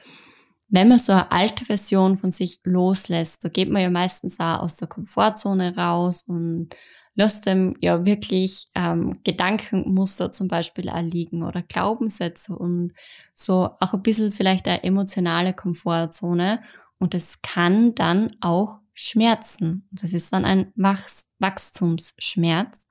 wenn 0.69 0.89
man 0.89 0.99
so 0.99 1.13
eine 1.13 1.31
alte 1.31 1.65
Version 1.67 2.19
von 2.19 2.33
sich 2.33 2.61
loslässt, 2.65 3.45
da 3.45 3.49
geht 3.49 3.71
man 3.71 3.83
ja 3.83 3.91
meistens 3.91 4.41
auch 4.41 4.61
aus 4.61 4.77
der 4.77 4.89
Komfortzone 4.89 5.77
raus 5.77 6.25
und 6.27 6.71
lässt 7.15 7.47
dem 7.47 7.75
ja 7.81 8.05
wirklich 8.05 8.67
ähm, 8.75 9.21
Gedankenmuster 9.25 10.33
zum 10.33 10.49
Beispiel 10.49 10.89
erliegen 10.89 11.43
oder 11.43 11.63
Glaubenssätze 11.63 12.57
und 12.57 12.93
so 13.33 13.71
auch 13.81 13.95
ein 13.95 14.03
bisschen 14.03 14.33
vielleicht 14.33 14.67
eine 14.67 14.83
emotionale 14.83 15.55
Komfortzone. 15.55 16.63
Und 16.99 17.15
es 17.15 17.43
kann 17.43 17.95
dann 17.95 18.37
auch 18.41 18.81
Schmerzen. 18.93 19.89
Das 19.91 20.13
ist 20.13 20.33
dann 20.33 20.45
ein 20.45 20.73
Wachs 20.75 21.29
Wachstumsschmerz. 21.39 22.87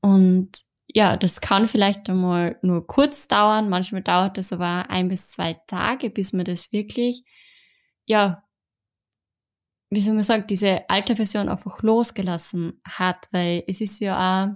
Und 0.00 0.50
ja, 0.94 1.16
das 1.16 1.40
kann 1.40 1.66
vielleicht 1.66 2.08
einmal 2.08 2.56
nur 2.62 2.86
kurz 2.86 3.26
dauern. 3.26 3.68
Manchmal 3.68 4.02
dauert 4.02 4.38
es 4.38 4.52
aber 4.52 4.88
ein 4.90 5.08
bis 5.08 5.28
zwei 5.28 5.54
Tage, 5.66 6.08
bis 6.08 6.32
man 6.32 6.44
das 6.44 6.70
wirklich, 6.72 7.24
ja, 8.04 8.44
wie 9.90 10.00
soll 10.00 10.14
man 10.14 10.22
sagen, 10.22 10.46
diese 10.48 10.88
alte 10.88 11.16
Version 11.16 11.48
einfach 11.48 11.82
losgelassen 11.82 12.80
hat, 12.84 13.28
weil 13.32 13.64
es 13.66 13.80
ist 13.80 14.00
ja 14.00 14.46
auch 14.46 14.54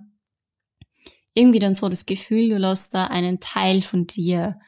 irgendwie 1.34 1.58
dann 1.58 1.74
so 1.74 1.88
das 1.88 2.06
Gefühl, 2.06 2.50
du 2.50 2.58
lässt 2.58 2.94
da 2.94 3.08
einen 3.08 3.40
Teil 3.40 3.82
von 3.82 4.06
dir, 4.06 4.60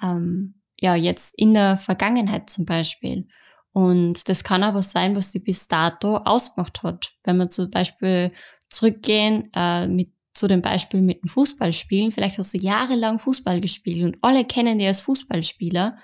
ähm, 0.00 0.62
ja, 0.78 0.94
jetzt 0.94 1.34
in 1.36 1.54
der 1.54 1.78
Vergangenheit 1.78 2.50
zum 2.50 2.66
Beispiel. 2.66 3.26
Und 3.72 4.28
das 4.28 4.44
kann 4.44 4.62
aber 4.62 4.82
sein, 4.82 5.16
was 5.16 5.32
die 5.32 5.40
bis 5.40 5.66
dato 5.66 6.18
ausgemacht 6.18 6.82
hat. 6.84 7.12
Wenn 7.24 7.36
wir 7.36 7.50
zum 7.50 7.70
Beispiel 7.70 8.32
zurückgehen 8.70 9.50
äh, 9.54 9.86
mit, 9.86 10.15
zu 10.36 10.48
dem 10.48 10.62
Beispiel 10.62 11.00
mit 11.00 11.22
dem 11.22 11.28
Fußballspielen, 11.28 12.12
vielleicht 12.12 12.38
hast 12.38 12.54
du 12.54 12.58
jahrelang 12.58 13.18
Fußball 13.18 13.60
gespielt 13.60 14.04
und 14.04 14.18
alle 14.22 14.44
kennen 14.44 14.78
dich 14.78 14.88
als 14.88 15.02
Fußballspieler 15.02 15.98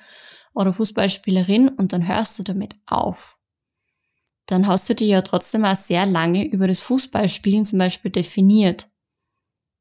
oder 0.54 0.72
Fußballspielerin 0.72 1.68
und 1.68 1.92
dann 1.92 2.06
hörst 2.06 2.38
du 2.38 2.42
damit 2.42 2.74
auf 2.86 3.38
dann 4.46 4.66
hast 4.66 4.88
du 4.90 4.94
dich 4.94 5.08
ja 5.08 5.22
trotzdem 5.22 5.64
auch 5.64 5.76
sehr 5.76 6.06
lange 6.06 6.44
über 6.44 6.66
das 6.66 6.80
Fußballspielen 6.80 7.64
zum 7.64 7.78
Beispiel 7.78 8.10
definiert. 8.10 8.88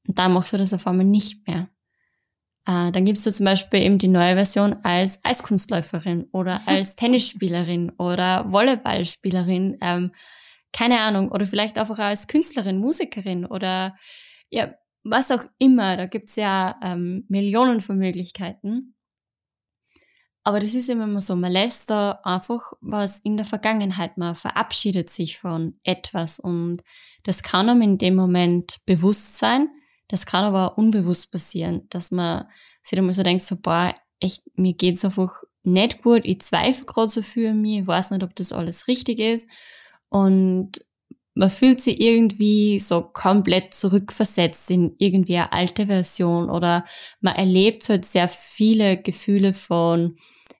Und 0.07 0.17
da 0.17 0.29
machst 0.29 0.53
du 0.53 0.57
das 0.57 0.73
auf 0.73 0.87
einmal 0.87 1.05
nicht 1.05 1.47
mehr. 1.47 1.69
Äh, 2.65 2.91
dann 2.91 3.05
gibst 3.05 3.25
du 3.25 3.31
zum 3.31 3.45
Beispiel 3.45 3.81
eben 3.81 3.97
die 3.97 4.07
neue 4.07 4.35
Version 4.35 4.77
als 4.83 5.19
Eiskunstläuferin 5.23 6.25
oder 6.31 6.61
als 6.67 6.95
Tennisspielerin 6.95 7.91
oder 7.97 8.51
Volleyballspielerin, 8.51 9.77
ähm, 9.81 10.11
keine 10.71 11.01
Ahnung, 11.01 11.31
oder 11.31 11.45
vielleicht 11.45 11.77
einfach 11.77 11.99
als 11.99 12.27
Künstlerin, 12.27 12.77
Musikerin 12.77 13.45
oder 13.45 13.97
ja, 14.51 14.75
was 15.03 15.31
auch 15.31 15.43
immer. 15.57 15.97
Da 15.97 16.05
gibt's 16.05 16.35
ja 16.35 16.79
ähm, 16.83 17.25
Millionen 17.27 17.81
von 17.81 17.97
Möglichkeiten. 17.97 18.95
Aber 20.43 20.59
das 20.59 20.73
ist 20.73 20.89
immer 20.89 21.21
so, 21.21 21.35
man 21.35 21.51
lässt 21.51 21.89
da 21.91 22.19
einfach 22.23 22.73
was 22.81 23.19
in 23.19 23.37
der 23.37 23.45
Vergangenheit, 23.45 24.17
man 24.17 24.33
verabschiedet 24.33 25.11
sich 25.11 25.37
von 25.37 25.79
etwas 25.83 26.39
und 26.39 26.81
das 27.23 27.43
kann 27.43 27.69
einem 27.69 27.83
in 27.83 27.97
dem 27.99 28.15
Moment 28.15 28.77
bewusst 28.87 29.37
sein, 29.37 29.69
das 30.07 30.25
kann 30.25 30.43
aber 30.43 30.71
auch 30.71 30.77
unbewusst 30.77 31.31
passieren, 31.31 31.87
dass 31.89 32.09
man 32.09 32.47
sich 32.81 32.95
dann 32.95 33.05
mal 33.05 33.13
so 33.13 33.21
denkt, 33.21 33.43
so, 33.43 33.55
boah, 33.55 33.93
echt, 34.19 34.41
mir 34.57 34.73
geht's 34.73 35.05
einfach 35.05 35.43
nicht 35.61 36.01
gut, 36.01 36.21
ich 36.23 36.41
zweifle 36.41 36.85
gerade 36.85 37.09
so 37.09 37.21
an 37.21 37.61
mir, 37.61 37.81
ich 37.81 37.87
weiß 37.87 38.09
nicht, 38.09 38.23
ob 38.23 38.35
das 38.35 38.51
alles 38.51 38.87
richtig 38.87 39.19
ist 39.19 39.47
und 40.09 40.83
man 41.33 41.49
fühlt 41.49 41.81
sich 41.81 42.01
irgendwie 42.01 42.77
so 42.79 43.01
komplett 43.01 43.73
zurückversetzt 43.73 44.69
in 44.69 44.95
irgendwie 44.97 45.37
eine 45.37 45.53
alte 45.53 45.87
Version 45.87 46.49
oder 46.49 46.85
man 47.21 47.35
erlebt 47.35 47.87
halt 47.89 48.05
sehr 48.05 48.27
viele 48.27 48.97
Gefühle 48.97 49.53
von, 49.53 50.17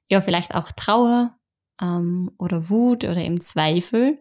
ja, 0.10 0.22
vielleicht 0.22 0.56
auch 0.56 0.72
Trauer 0.72 1.36
ähm, 1.82 2.32
oder 2.38 2.70
Wut 2.70 3.04
oder 3.04 3.18
eben 3.18 3.42
Zweifel 3.42 4.20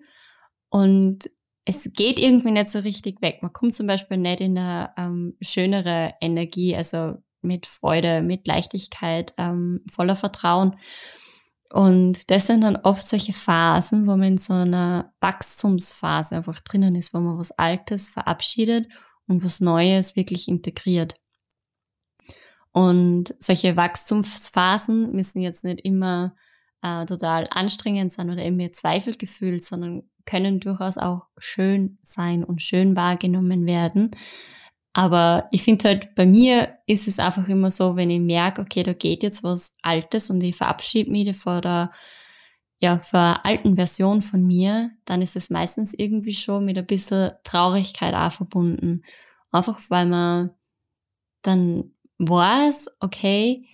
und 0.71 1.31
es 1.65 1.91
geht 1.95 2.19
irgendwie 2.19 2.51
nicht 2.51 2.71
so 2.71 2.81
richtig 2.81 3.23
weg. 3.23 3.39
Man 3.43 3.53
kommt 3.53 3.75
zum 3.75 3.87
Beispiel 3.87 4.17
nicht 4.17 4.41
in 4.41 4.59
eine 4.59 4.91
ähm, 4.97 5.37
schönere 5.41 6.15
Energie, 6.21 6.75
also 6.75 7.15
mit 7.43 7.67
Freude, 7.67 8.23
mit 8.23 8.47
Leichtigkeit, 8.47 9.35
ähm, 9.39 9.85
voller 9.91 10.17
Vertrauen. 10.17 10.77
Und 11.73 12.31
das 12.31 12.49
sind 12.49 12.63
dann 12.63 12.77
oft 12.77 13.07
solche 13.07 13.33
Phasen, 13.33 14.07
wo 14.07 14.17
man 14.17 14.23
in 14.23 14.39
so 14.39 14.55
einer 14.55 15.13
Wachstumsphase 15.21 16.37
einfach 16.37 16.59
drinnen 16.61 16.97
ist, 16.97 17.15
wo 17.15 17.21
man 17.21 17.39
was 17.39 17.53
Altes 17.53 18.09
verabschiedet 18.09 18.89
und 19.29 19.45
was 19.45 19.61
Neues 19.61 20.17
wirklich 20.17 20.49
integriert. 20.49 21.15
Und 22.73 23.35
solche 23.39 23.77
Wachstumsphasen 23.77 25.13
müssen 25.13 25.41
jetzt 25.41 25.63
nicht 25.63 25.81
immer 25.81 26.35
äh, 26.83 27.05
total 27.05 27.47
anstrengend 27.51 28.13
sein 28.13 28.31
oder 28.31 28.45
immer 28.45 28.73
Zweifelgefühl, 28.73 29.61
sondern 29.61 30.03
können 30.25 30.61
durchaus 30.61 30.99
auch 30.99 31.27
schön 31.39 31.99
sein 32.03 32.45
und 32.45 32.63
schön 32.63 32.97
wahrgenommen 32.97 33.67
werden. 33.67 34.11
Aber 34.93 35.49
ich 35.53 35.63
finde 35.63 35.89
halt, 35.89 36.15
bei 36.15 36.27
mir 36.27 36.79
ist 36.87 37.07
es 37.07 37.19
einfach 37.19 37.47
immer 37.49 37.71
so, 37.71 37.95
wenn 37.95 38.11
ich 38.11 38.21
merke, 38.21 38.63
okay, 38.63 38.83
da 38.83 38.93
geht 38.93 39.23
jetzt 39.23 39.45
was 39.45 39.77
Altes 39.83 40.31
und 40.31 40.43
ich 40.43 40.57
verabschiede 40.57 41.11
mich 41.11 41.37
vor 41.37 41.61
der, 41.61 41.93
ja, 42.81 42.99
vor 42.99 43.21
der 43.21 43.47
alten 43.47 43.77
Version 43.77 44.21
von 44.21 44.45
mir, 44.45 44.91
dann 45.05 45.23
ist 45.23 45.37
es 45.37 45.51
meistens 45.51 45.95
irgendwie 45.95 46.33
schon 46.33 46.65
mit 46.65 46.77
ein 46.77 46.87
bisschen 46.87 47.33
Traurigkeit 47.45 48.15
auch 48.15 48.33
verbunden. 48.33 49.03
Einfach 49.53 49.81
weil 49.91 50.07
man 50.07 50.51
dann 51.43 51.93
weiß, 52.19 52.89
okay, 53.01 53.67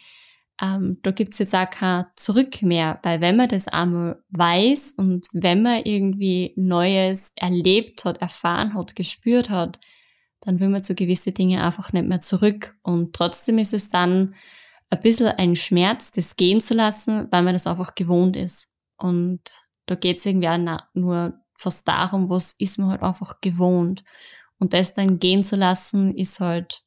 ähm, 0.61 0.99
da 1.03 1.11
gibt's 1.11 1.39
jetzt 1.39 1.55
auch 1.55 1.69
kein 1.69 2.07
Zurück 2.17 2.63
mehr, 2.63 2.99
weil 3.03 3.21
wenn 3.21 3.37
man 3.37 3.49
das 3.49 3.69
einmal 3.69 4.23
weiß 4.31 4.95
und 4.99 5.29
wenn 5.33 5.63
man 5.63 5.83
irgendwie 5.85 6.53
Neues 6.57 7.33
erlebt 7.37 8.05
hat, 8.05 8.19
erfahren 8.19 8.75
hat, 8.75 8.97
gespürt 8.97 9.51
hat, 9.51 9.79
dann 10.41 10.61
will 10.61 10.69
man 10.69 10.83
zu 10.83 10.95
gewisse 10.95 11.33
Dinge 11.33 11.65
einfach 11.65 11.93
nicht 11.93 12.07
mehr 12.07 12.21
zurück. 12.21 12.77
Und 12.83 13.15
trotzdem 13.15 13.59
ist 13.59 13.75
es 13.75 13.89
dann 13.89 14.35
ein 14.91 15.01
bisschen 15.01 15.29
ein 15.29 15.57
Schmerz, 15.57 16.13
das 16.13 16.37
gehen 16.37 16.61
zu 16.61 16.75
lassen, 16.75 17.29
weil 17.31 17.43
man 17.43 17.55
das 17.55 17.67
einfach 17.67 17.95
gewohnt 17.95 18.37
ist. 18.37 18.69
Und 18.97 19.41
da 19.87 19.95
geht 19.95 20.19
es 20.19 20.27
irgendwie 20.27 20.49
auch 20.49 20.79
nur 20.95 21.41
fast 21.55 21.87
darum, 21.89 22.29
was 22.29 22.55
ist 22.59 22.79
man 22.79 22.91
halt 22.91 23.03
einfach 23.03 23.41
gewohnt. 23.41 24.05
Und 24.59 24.73
das 24.73 24.95
dann 24.95 25.19
gehen 25.19 25.43
zu 25.43 25.57
lassen, 25.57 26.15
ist 26.15 26.41
halt 26.41 26.83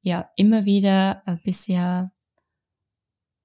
ja 0.00 0.30
immer 0.36 0.64
wieder 0.64 1.22
ein 1.26 1.40
bisschen 1.42 2.10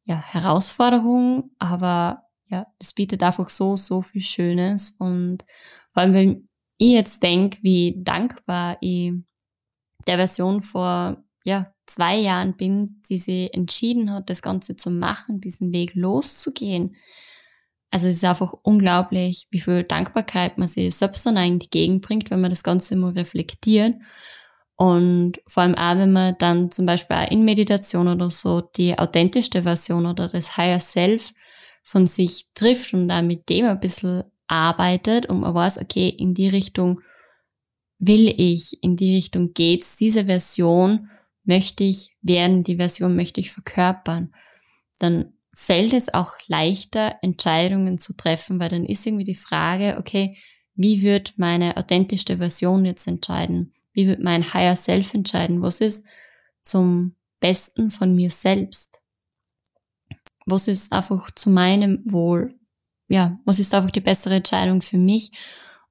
ja, 0.03 0.15
Herausforderung, 0.15 1.51
aber 1.59 2.23
ja, 2.45 2.65
das 2.79 2.93
bietet 2.93 3.21
einfach 3.23 3.49
so, 3.49 3.75
so 3.75 4.01
viel 4.01 4.21
Schönes. 4.21 4.95
Und 4.97 5.45
vor 5.91 6.03
allem, 6.03 6.46
ich 6.77 6.91
jetzt 6.91 7.23
denke, 7.23 7.57
wie 7.61 7.95
dankbar 8.03 8.77
ich 8.81 9.13
der 10.07 10.17
Version 10.17 10.61
vor 10.61 11.23
ja, 11.43 11.73
zwei 11.87 12.17
Jahren 12.17 12.55
bin, 12.55 13.01
die 13.09 13.17
sie 13.17 13.49
entschieden 13.51 14.11
hat, 14.13 14.29
das 14.29 14.41
Ganze 14.41 14.75
zu 14.75 14.91
machen, 14.91 15.41
diesen 15.41 15.71
Weg 15.71 15.95
loszugehen. 15.95 16.95
Also 17.89 18.07
es 18.07 18.17
ist 18.17 18.25
einfach 18.25 18.53
unglaublich, 18.63 19.47
wie 19.49 19.61
viel 19.61 19.83
Dankbarkeit 19.83 20.57
man 20.57 20.67
sich 20.67 20.93
selbst 20.95 21.25
dann 21.25 21.37
eigentlich 21.37 21.67
entgegenbringt, 21.67 22.29
wenn 22.29 22.41
man 22.41 22.49
das 22.49 22.63
Ganze 22.63 22.95
immer 22.95 23.15
reflektiert. 23.15 23.95
Und 24.75 25.41
vor 25.47 25.63
allem 25.63 25.75
auch, 25.75 25.97
wenn 25.97 26.11
man 26.11 26.35
dann 26.37 26.69
zum 26.69 26.85
Beispiel 26.85 27.15
auch 27.15 27.31
in 27.31 27.45
Meditation 27.45 28.07
oder 28.07 28.29
so 28.29 28.61
die 28.61 28.97
authentischste 28.97 29.63
Version 29.63 30.05
oder 30.05 30.27
das 30.27 30.57
Higher 30.57 30.79
Self 30.79 31.31
von 31.83 32.05
sich 32.05 32.47
trifft 32.53 32.93
und 32.93 33.07
da 33.07 33.21
mit 33.21 33.49
dem 33.49 33.65
ein 33.65 33.79
bisschen 33.79 34.23
arbeitet 34.47 35.27
und 35.27 35.41
man 35.41 35.53
weiß, 35.53 35.79
okay, 35.79 36.09
in 36.09 36.33
die 36.33 36.47
Richtung 36.47 37.01
will 37.99 38.33
ich, 38.37 38.81
in 38.81 38.95
die 38.95 39.15
Richtung 39.15 39.53
geht's, 39.53 39.95
diese 39.95 40.25
Version 40.25 41.09
möchte 41.43 41.83
ich 41.83 42.15
werden, 42.21 42.63
die 42.63 42.75
Version 42.75 43.15
möchte 43.15 43.39
ich 43.39 43.51
verkörpern, 43.51 44.33
dann 44.99 45.33
fällt 45.55 45.93
es 45.93 46.13
auch 46.13 46.33
leichter, 46.47 47.15
Entscheidungen 47.21 47.97
zu 47.97 48.15
treffen, 48.15 48.59
weil 48.59 48.69
dann 48.69 48.85
ist 48.85 49.05
irgendwie 49.07 49.23
die 49.23 49.35
Frage, 49.35 49.97
okay, 49.97 50.37
wie 50.75 51.01
wird 51.01 51.33
meine 51.37 51.77
authentischste 51.77 52.37
Version 52.37 52.85
jetzt 52.85 53.07
entscheiden? 53.07 53.73
Wie 53.93 54.07
wird 54.07 54.21
mein 54.21 54.43
Higher 54.53 54.75
Self 54.75 55.15
entscheiden? 55.15 55.63
Was 55.63 55.81
ist 55.81 56.05
zum 56.61 57.15
Besten 57.39 57.89
von 57.89 58.13
mir 58.13 58.29
selbst? 58.29 58.99
Was 60.45 60.67
ist 60.67 60.93
einfach 60.93 61.31
zu 61.31 61.49
meinem 61.49 62.03
Wohl? 62.05 62.56
Ja, 63.07 63.39
was 63.45 63.59
ist 63.59 63.73
einfach 63.73 63.91
die 63.91 64.01
bessere 64.01 64.35
Entscheidung 64.35 64.81
für 64.81 64.97
mich? 64.97 65.31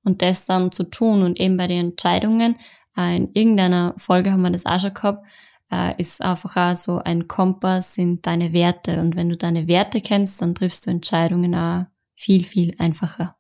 Und 0.03 0.23
das 0.23 0.47
dann 0.47 0.71
zu 0.71 0.85
tun 0.85 1.23
und 1.23 1.41
eben 1.41 1.57
bei 1.57 1.67
den 1.67 1.91
Entscheidungen, 1.91 2.57
äh, 2.97 3.17
in 3.17 3.33
irgendeiner 3.33 3.95
Folge 3.97 4.33
haben 4.33 4.43
wir 4.43 4.51
das 4.51 4.67
auch 4.67 4.79
schon 4.79 4.95
gehabt, 4.95 5.27
äh, 5.71 6.01
ist 6.01 6.23
einfach 6.23 6.57
auch 6.57 6.77
so 6.77 6.99
ein 6.99 7.27
Kompass 7.27 7.95
sind 7.95 8.27
deine 8.27 8.53
Werte. 8.53 9.01
Und 9.01 9.17
wenn 9.17 9.29
du 9.29 9.37
deine 9.37 9.67
Werte 9.67 10.01
kennst, 10.01 10.41
dann 10.41 10.55
triffst 10.55 10.87
du 10.87 10.91
Entscheidungen 10.91 11.55
auch 11.55 11.87
viel, 12.15 12.45
viel 12.45 12.75
einfacher. 12.79 13.37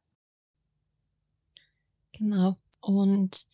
Genau. 2.13 2.57
Und 2.81 3.47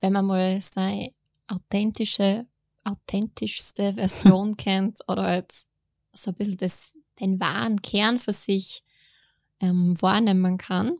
wenn 0.00 0.12
man 0.12 0.26
mal 0.26 0.60
seine 0.60 1.12
authentische, 1.46 2.46
authentischste 2.84 3.94
Version 3.94 4.56
kennt 4.56 5.00
oder 5.06 5.22
halt 5.22 5.52
so 6.12 6.30
ein 6.30 6.34
bisschen 6.34 6.56
das, 6.56 6.96
den 7.20 7.38
wahren 7.38 7.80
Kern 7.80 8.18
für 8.18 8.32
sich 8.32 8.82
ähm, 9.62 10.00
wahrnehmen 10.02 10.58
kann, 10.58 10.98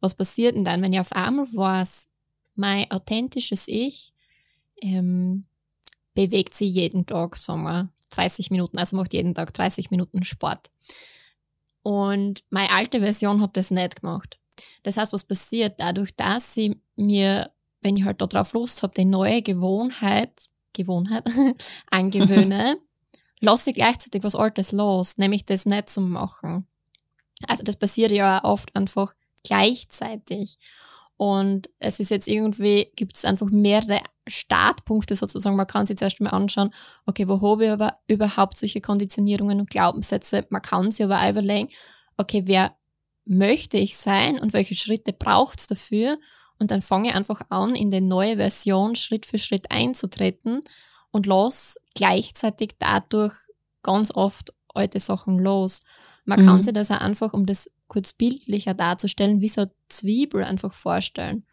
was 0.00 0.16
passiert 0.16 0.56
denn 0.56 0.64
dann, 0.64 0.82
wenn 0.82 0.92
ich 0.92 1.00
auf 1.00 1.12
einmal 1.12 1.46
weiß, 1.46 2.08
mein 2.54 2.90
authentisches 2.90 3.68
Ich 3.68 4.12
ähm, 4.80 5.46
bewegt 6.14 6.54
sich 6.54 6.74
jeden 6.74 7.06
Tag, 7.06 7.36
sagen 7.36 7.62
wir, 7.62 7.90
30 8.10 8.50
Minuten, 8.50 8.78
also 8.78 8.96
macht 8.96 9.12
jeden 9.12 9.34
Tag 9.34 9.52
30 9.52 9.90
Minuten 9.90 10.24
Sport. 10.24 10.70
Und 11.82 12.42
meine 12.50 12.70
alte 12.70 13.00
Version 13.00 13.40
hat 13.40 13.56
das 13.56 13.70
nicht 13.70 14.00
gemacht. 14.00 14.38
Das 14.82 14.96
heißt, 14.96 15.12
was 15.12 15.24
passiert? 15.24 15.78
Dadurch, 15.78 16.14
dass 16.16 16.56
ich 16.56 16.76
mir, 16.96 17.50
wenn 17.80 17.96
ich 17.96 18.04
halt 18.04 18.20
darauf 18.20 18.52
Lust 18.54 18.82
habe, 18.82 18.94
die 18.96 19.04
neue 19.04 19.42
Gewohnheit, 19.42 20.32
Gewohnheit 20.72 21.24
angewöhne, 21.90 22.78
lasse 23.40 23.70
ich 23.70 23.76
gleichzeitig 23.76 24.24
was 24.24 24.34
Altes 24.34 24.72
los, 24.72 25.18
nämlich 25.18 25.44
das 25.44 25.66
nicht 25.66 25.90
zu 25.90 26.00
machen. 26.00 26.66
Also 27.46 27.62
das 27.62 27.76
passiert 27.76 28.10
ja 28.10 28.42
oft 28.44 28.74
einfach 28.74 29.14
gleichzeitig. 29.44 30.58
Und 31.16 31.68
es 31.80 31.98
ist 31.98 32.10
jetzt 32.10 32.28
irgendwie, 32.28 32.92
gibt 32.94 33.16
es 33.16 33.24
einfach 33.24 33.50
mehrere 33.50 34.00
Startpunkte 34.28 35.16
sozusagen. 35.16 35.56
Man 35.56 35.66
kann 35.66 35.84
sich 35.84 35.96
zuerst 35.96 36.20
mal 36.20 36.30
anschauen, 36.30 36.72
okay, 37.06 37.26
wo 37.26 37.40
habe 37.40 37.64
ich 37.64 37.70
aber 37.70 37.94
überhaupt 38.06 38.56
solche 38.56 38.80
Konditionierungen 38.80 39.60
und 39.60 39.70
Glaubenssätze? 39.70 40.46
Man 40.50 40.62
kann 40.62 40.90
sich 40.90 41.04
aber 41.04 41.20
auch 41.20 41.30
überlegen, 41.30 41.70
okay, 42.16 42.42
wer 42.46 42.76
möchte 43.24 43.78
ich 43.78 43.96
sein 43.96 44.38
und 44.38 44.52
welche 44.52 44.76
Schritte 44.76 45.12
braucht 45.12 45.60
es 45.60 45.66
dafür? 45.66 46.18
Und 46.60 46.70
dann 46.70 46.82
fange 46.82 47.08
ich 47.08 47.14
einfach 47.14 47.42
an, 47.50 47.74
in 47.74 47.90
die 47.90 48.00
neue 48.00 48.36
Version 48.36 48.94
Schritt 48.94 49.26
für 49.26 49.38
Schritt 49.38 49.70
einzutreten 49.70 50.62
und 51.10 51.26
lass 51.26 51.78
gleichzeitig 51.94 52.76
dadurch 52.78 53.34
ganz 53.82 54.12
oft 54.14 54.52
alte 54.78 55.00
Sachen 55.00 55.38
los. 55.38 55.82
Man 56.24 56.40
mhm. 56.40 56.46
kann 56.46 56.62
sich 56.62 56.72
das 56.72 56.90
auch 56.90 57.00
einfach, 57.00 57.32
um 57.32 57.46
das 57.46 57.70
kurz 57.88 58.12
bildlicher 58.12 58.74
darzustellen, 58.74 59.40
wie 59.40 59.48
so 59.48 59.62
eine 59.62 59.70
Zwiebel 59.88 60.44
einfach 60.44 60.72
vorstellen. 60.72 61.44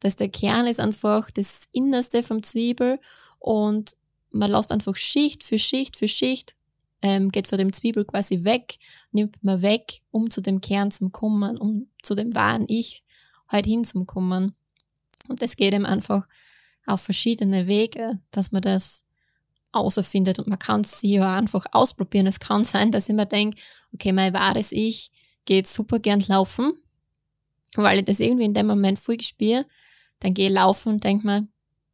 Dass 0.00 0.16
der 0.16 0.28
Kern 0.28 0.66
ist 0.66 0.80
einfach 0.80 1.30
das 1.30 1.60
Innerste 1.72 2.22
vom 2.22 2.42
Zwiebel 2.42 2.98
und 3.38 3.92
man 4.30 4.50
lässt 4.50 4.72
einfach 4.72 4.96
Schicht 4.96 5.44
für 5.44 5.58
Schicht 5.58 5.96
für 5.96 6.08
Schicht, 6.08 6.56
ähm, 7.02 7.30
geht 7.30 7.48
von 7.48 7.58
dem 7.58 7.72
Zwiebel 7.72 8.04
quasi 8.04 8.44
weg, 8.44 8.78
nimmt 9.10 9.42
man 9.42 9.62
weg, 9.62 10.02
um 10.10 10.30
zu 10.30 10.40
dem 10.40 10.60
Kern 10.60 10.90
zu 10.90 11.10
kommen, 11.10 11.58
um 11.58 11.88
zu 12.02 12.14
dem 12.14 12.34
wahren 12.34 12.64
Ich 12.68 13.02
halt 13.48 13.66
hinzukommen. 13.66 14.54
Und 15.28 15.42
das 15.42 15.56
geht 15.56 15.74
eben 15.74 15.86
einfach 15.86 16.26
auf 16.86 17.00
verschiedene 17.00 17.66
Wege, 17.66 18.18
dass 18.30 18.52
man 18.52 18.62
das 18.62 19.04
außerfindet 19.72 20.38
und 20.38 20.48
man 20.48 20.58
kann 20.58 20.82
es 20.82 21.00
ja 21.02 21.36
einfach 21.36 21.66
ausprobieren. 21.72 22.26
Es 22.26 22.40
kann 22.40 22.64
sein, 22.64 22.90
dass 22.90 23.08
ich 23.08 23.14
mir 23.14 23.26
denke, 23.26 23.60
okay, 23.92 24.12
mein 24.12 24.32
wahres 24.32 24.72
Ich 24.72 25.10
geht 25.44 25.66
super 25.66 25.98
gern 25.98 26.22
laufen, 26.28 26.72
weil 27.74 28.00
ich 28.00 28.04
das 28.04 28.20
irgendwie 28.20 28.44
in 28.44 28.54
dem 28.54 28.66
Moment 28.66 28.98
voll 28.98 29.20
spüre. 29.20 29.66
Dann 30.20 30.34
gehe 30.34 30.48
ich 30.48 30.52
laufen 30.52 30.94
und 30.94 31.04
denke 31.04 31.26
mir, 31.26 31.48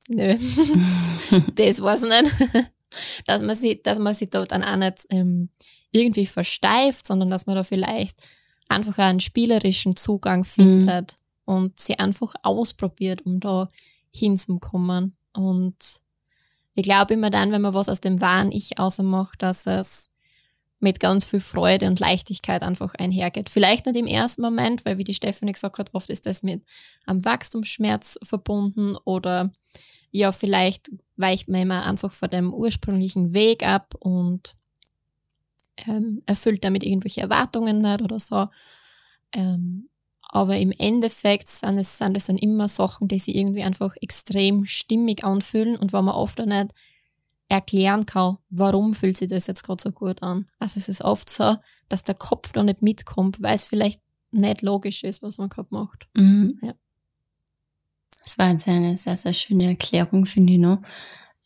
nö, 0.09 0.37
das 1.55 1.81
war's 1.81 2.03
nicht. 2.03 2.71
dass 3.27 3.43
man 3.43 3.55
sich, 3.55 3.83
dass 3.83 3.99
man 3.99 4.15
sich 4.15 4.31
dort 4.31 4.53
dann 4.53 4.65
auch 4.65 4.77
nicht 4.77 5.07
ähm, 5.11 5.51
irgendwie 5.91 6.27
versteift, 6.27 7.07
sondern 7.07 7.31
dass 7.31 7.47
man 7.47 7.57
da 7.57 7.65
vielleicht 7.65 8.17
einfach 8.69 8.99
einen 8.99 9.21
spielerischen 9.21 9.97
Zugang 9.97 10.41
mhm. 10.41 10.45
findet 10.45 11.17
mhm. 11.47 11.55
und 11.55 11.79
sie 11.79 11.99
einfach 11.99 12.35
ausprobiert, 12.43 13.23
um 13.25 13.41
da 13.41 13.69
hinzukommen. 14.11 15.17
Und 15.33 15.77
ich 16.79 16.85
glaube 16.85 17.15
immer 17.15 17.29
dann, 17.29 17.51
wenn 17.51 17.61
man 17.61 17.75
was 17.75 17.89
aus 17.89 18.01
dem 18.01 18.21
wahren 18.21 18.53
Ich 18.53 18.79
ausmacht, 18.79 19.43
dass 19.43 19.67
es 19.67 20.11
mit 20.79 21.01
ganz 21.01 21.27
viel 21.27 21.41
Freude 21.41 21.89
und 21.89 21.99
Leichtigkeit 21.99 22.63
einfach 22.63 22.95
einhergeht. 22.95 23.49
Vielleicht 23.49 23.87
nicht 23.87 23.97
im 23.97 24.07
ersten 24.07 24.43
Moment, 24.43 24.85
weil 24.85 24.97
wie 24.97 25.03
die 25.03 25.15
Stephanie 25.15 25.51
gesagt 25.51 25.81
hat, 25.81 25.93
oft 25.93 26.09
ist 26.09 26.25
das 26.27 26.45
mit 26.45 26.63
einem 27.05 27.25
Wachstumsschmerz 27.25 28.21
verbunden 28.23 28.97
oder 29.05 29.51
ja, 30.13 30.31
vielleicht 30.31 30.93
weicht 31.17 31.49
man 31.49 31.63
immer 31.63 31.85
einfach 31.85 32.13
von 32.13 32.31
dem 32.31 32.55
ursprünglichen 32.55 33.33
Weg 33.33 33.67
ab 33.67 33.97
und 33.99 34.55
ähm, 35.85 36.23
erfüllt 36.27 36.63
damit 36.63 36.85
irgendwelche 36.85 37.23
Erwartungen 37.23 37.81
nicht 37.81 38.03
oder 38.03 38.21
so. 38.21 38.47
Ähm, 39.33 39.89
aber 40.29 40.59
im 40.59 40.73
Endeffekt 40.73 41.49
sind 41.49 41.79
es, 41.79 41.97
sind 41.99 42.17
es 42.17 42.27
dann 42.27 42.37
immer 42.37 42.69
Sachen, 42.69 43.09
die 43.09 43.19
sich 43.19 43.35
irgendwie 43.35 43.63
einfach 43.63 43.97
extrem 44.01 44.67
stimmig 44.67 45.25
anfühlen 45.25 45.77
und 45.77 45.93
wo 45.93 46.03
man 46.03 46.15
oft 46.15 46.41
auch 46.41 46.47
nicht 46.47 46.69
erklären 47.49 48.05
kann, 48.05 48.37
warum 48.51 48.95
fühlt 48.95 49.17
sich 49.17 49.29
das 49.29 49.47
jetzt 49.47 49.65
gerade 49.65 49.83
so 49.83 49.91
gut 49.91 50.23
an. 50.23 50.47
Also 50.59 50.79
es 50.79 50.89
ist 50.89 51.03
oft 51.03 51.31
so, 51.31 51.57
dass 51.89 52.03
der 52.03 52.15
Kopf 52.15 52.53
da 52.53 52.63
nicht 52.63 52.83
mitkommt, 52.83 53.41
weil 53.41 53.55
es 53.55 53.65
vielleicht 53.65 54.03
nicht 54.31 54.61
logisch 54.61 55.03
ist, 55.03 55.23
was 55.23 55.39
man 55.39 55.49
gerade 55.49 55.69
macht. 55.71 56.07
Mhm. 56.15 56.59
Ja. 56.63 56.75
Das 58.23 58.39
war 58.39 58.51
jetzt 58.51 58.69
eine 58.69 58.99
sehr, 58.99 59.17
sehr 59.17 59.33
schöne 59.33 59.69
Erklärung, 59.69 60.27
finde 60.27 60.53
ich 60.53 60.59
noch. 60.59 60.83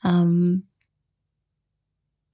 Ähm, 0.02 0.66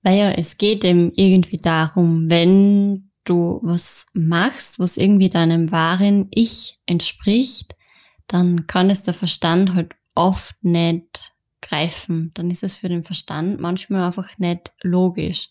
weil 0.02 0.18
ja, 0.18 0.30
es 0.30 0.56
geht 0.56 0.84
eben 0.84 1.12
irgendwie 1.12 1.58
darum, 1.58 2.30
wenn 2.30 3.07
du 3.28 3.60
was 3.62 4.06
machst, 4.12 4.78
was 4.78 4.96
irgendwie 4.96 5.28
deinem 5.28 5.70
wahren 5.72 6.28
Ich 6.30 6.78
entspricht, 6.86 7.74
dann 8.26 8.66
kann 8.66 8.90
es 8.90 9.02
der 9.02 9.14
Verstand 9.14 9.74
halt 9.74 9.94
oft 10.14 10.62
nicht 10.62 11.32
greifen. 11.62 12.32
Dann 12.34 12.50
ist 12.50 12.62
es 12.62 12.76
für 12.76 12.88
den 12.88 13.02
Verstand 13.02 13.60
manchmal 13.60 14.02
einfach 14.04 14.38
nicht 14.38 14.72
logisch. 14.82 15.48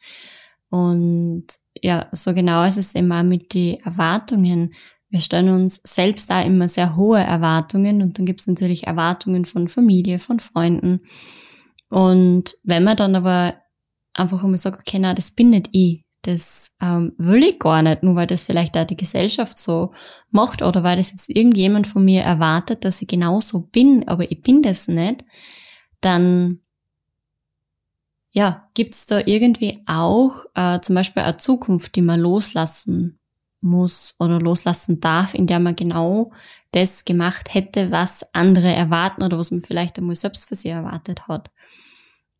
Und 0.69 1.45
ja, 1.81 2.07
so 2.11 2.33
genau 2.33 2.63
ist 2.63 2.77
es 2.77 2.95
immer 2.95 3.23
mit 3.23 3.53
den 3.53 3.79
Erwartungen. 3.81 4.73
Wir 5.09 5.21
stellen 5.21 5.49
uns 5.49 5.81
selbst 5.83 6.29
da 6.29 6.41
immer 6.41 6.67
sehr 6.67 6.95
hohe 6.95 7.19
Erwartungen 7.19 8.01
und 8.01 8.17
dann 8.17 8.25
gibt 8.25 8.41
es 8.41 8.47
natürlich 8.47 8.87
Erwartungen 8.87 9.45
von 9.45 9.67
Familie, 9.67 10.19
von 10.19 10.39
Freunden. 10.39 11.01
Und 11.89 12.57
wenn 12.63 12.83
man 12.83 12.97
dann 12.97 13.15
aber 13.15 13.55
einfach 14.13 14.43
einmal 14.43 14.57
sagt, 14.57 14.81
okay, 14.81 14.99
na, 14.99 15.13
das 15.13 15.31
bin 15.31 15.51
nicht 15.51 15.69
ich, 15.71 16.03
das 16.27 16.71
ähm, 16.81 17.13
will 17.17 17.41
ich 17.41 17.57
gar 17.59 17.81
nicht, 17.81 18.03
nur 18.03 18.15
weil 18.15 18.27
das 18.27 18.43
vielleicht 18.43 18.77
auch 18.77 18.83
die 18.83 18.97
Gesellschaft 18.97 19.57
so 19.57 19.93
macht 20.29 20.61
oder 20.61 20.83
weil 20.83 20.97
das 20.97 21.11
jetzt 21.11 21.29
irgendjemand 21.29 21.87
von 21.87 22.03
mir 22.03 22.21
erwartet, 22.21 22.83
dass 22.83 23.01
ich 23.01 23.07
genauso 23.07 23.61
bin, 23.61 24.07
aber 24.07 24.29
ich 24.29 24.41
bin 24.41 24.61
das 24.61 24.89
nicht, 24.89 25.23
dann 26.01 26.59
ja, 28.31 28.69
gibt's 28.73 29.05
da 29.05 29.21
irgendwie 29.25 29.81
auch 29.87 30.45
äh, 30.53 30.81
zum 30.81 30.95
Beispiel 30.95 31.23
eine 31.23 31.37
Zukunft, 31.37 31.95
die 31.95 32.01
man 32.01 32.19
loslassen 32.19 33.19
muss 33.61 34.15
oder 34.19 34.39
loslassen 34.39 34.99
darf, 34.99 35.33
in 35.33 35.47
der 35.47 35.59
man 35.59 35.75
genau 35.77 36.31
das 36.71 37.05
gemacht 37.05 37.53
hätte, 37.53 37.89
was 37.89 38.25
andere 38.33 38.71
erwarten 38.73 39.23
oder 39.23 39.37
was 39.37 39.51
man 39.51 39.61
vielleicht 39.61 39.97
einmal 39.97 40.15
selbst 40.15 40.49
für 40.49 40.55
sie 40.55 40.69
erwartet 40.69 41.29
hat. 41.29 41.49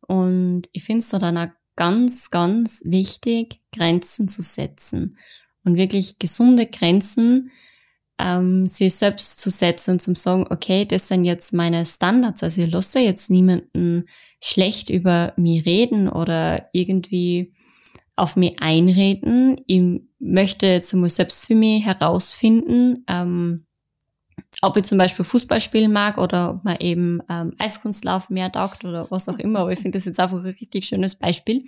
Und 0.06 0.64
ich 0.72 0.84
finde 0.84 1.00
es 1.00 1.08
da 1.08 1.18
dann 1.18 1.38
auch 1.38 1.48
ganz, 1.78 2.30
ganz 2.30 2.82
wichtig, 2.84 3.60
Grenzen 3.72 4.28
zu 4.28 4.42
setzen 4.42 5.16
und 5.62 5.76
wirklich 5.76 6.18
gesunde 6.18 6.66
Grenzen 6.66 7.52
ähm, 8.18 8.66
sich 8.66 8.96
selbst 8.96 9.40
zu 9.40 9.48
setzen 9.48 9.92
und 9.92 10.00
zu 10.00 10.12
sagen, 10.16 10.46
okay, 10.50 10.84
das 10.84 11.06
sind 11.06 11.24
jetzt 11.24 11.54
meine 11.54 11.86
Standards. 11.86 12.42
Also 12.42 12.62
ich 12.62 12.72
lasse 12.72 12.98
jetzt 12.98 13.30
niemanden 13.30 14.06
schlecht 14.42 14.90
über 14.90 15.34
mich 15.36 15.64
reden 15.66 16.08
oder 16.08 16.68
irgendwie 16.72 17.54
auf 18.16 18.34
mich 18.34 18.60
einreden. 18.60 19.60
Ich 19.68 20.02
möchte 20.18 20.66
jetzt 20.66 20.92
einmal 20.92 21.10
selbst 21.10 21.46
für 21.46 21.54
mich 21.54 21.84
herausfinden, 21.84 23.04
ähm, 23.06 23.67
ob 24.60 24.76
ich 24.76 24.84
zum 24.84 24.98
Beispiel 24.98 25.24
Fußball 25.24 25.60
spielen 25.60 25.92
mag 25.92 26.18
oder 26.18 26.50
ob 26.50 26.64
man 26.64 26.76
eben 26.78 27.20
ähm, 27.28 27.54
Eiskunstlauf 27.58 28.28
mehr 28.28 28.50
taugt 28.50 28.84
oder 28.84 29.10
was 29.10 29.28
auch 29.28 29.38
immer. 29.38 29.60
Aber 29.60 29.72
ich 29.72 29.78
finde 29.78 29.96
das 29.96 30.04
jetzt 30.04 30.18
einfach 30.18 30.38
ein 30.38 30.46
richtig 30.46 30.86
schönes 30.86 31.16
Beispiel. 31.16 31.64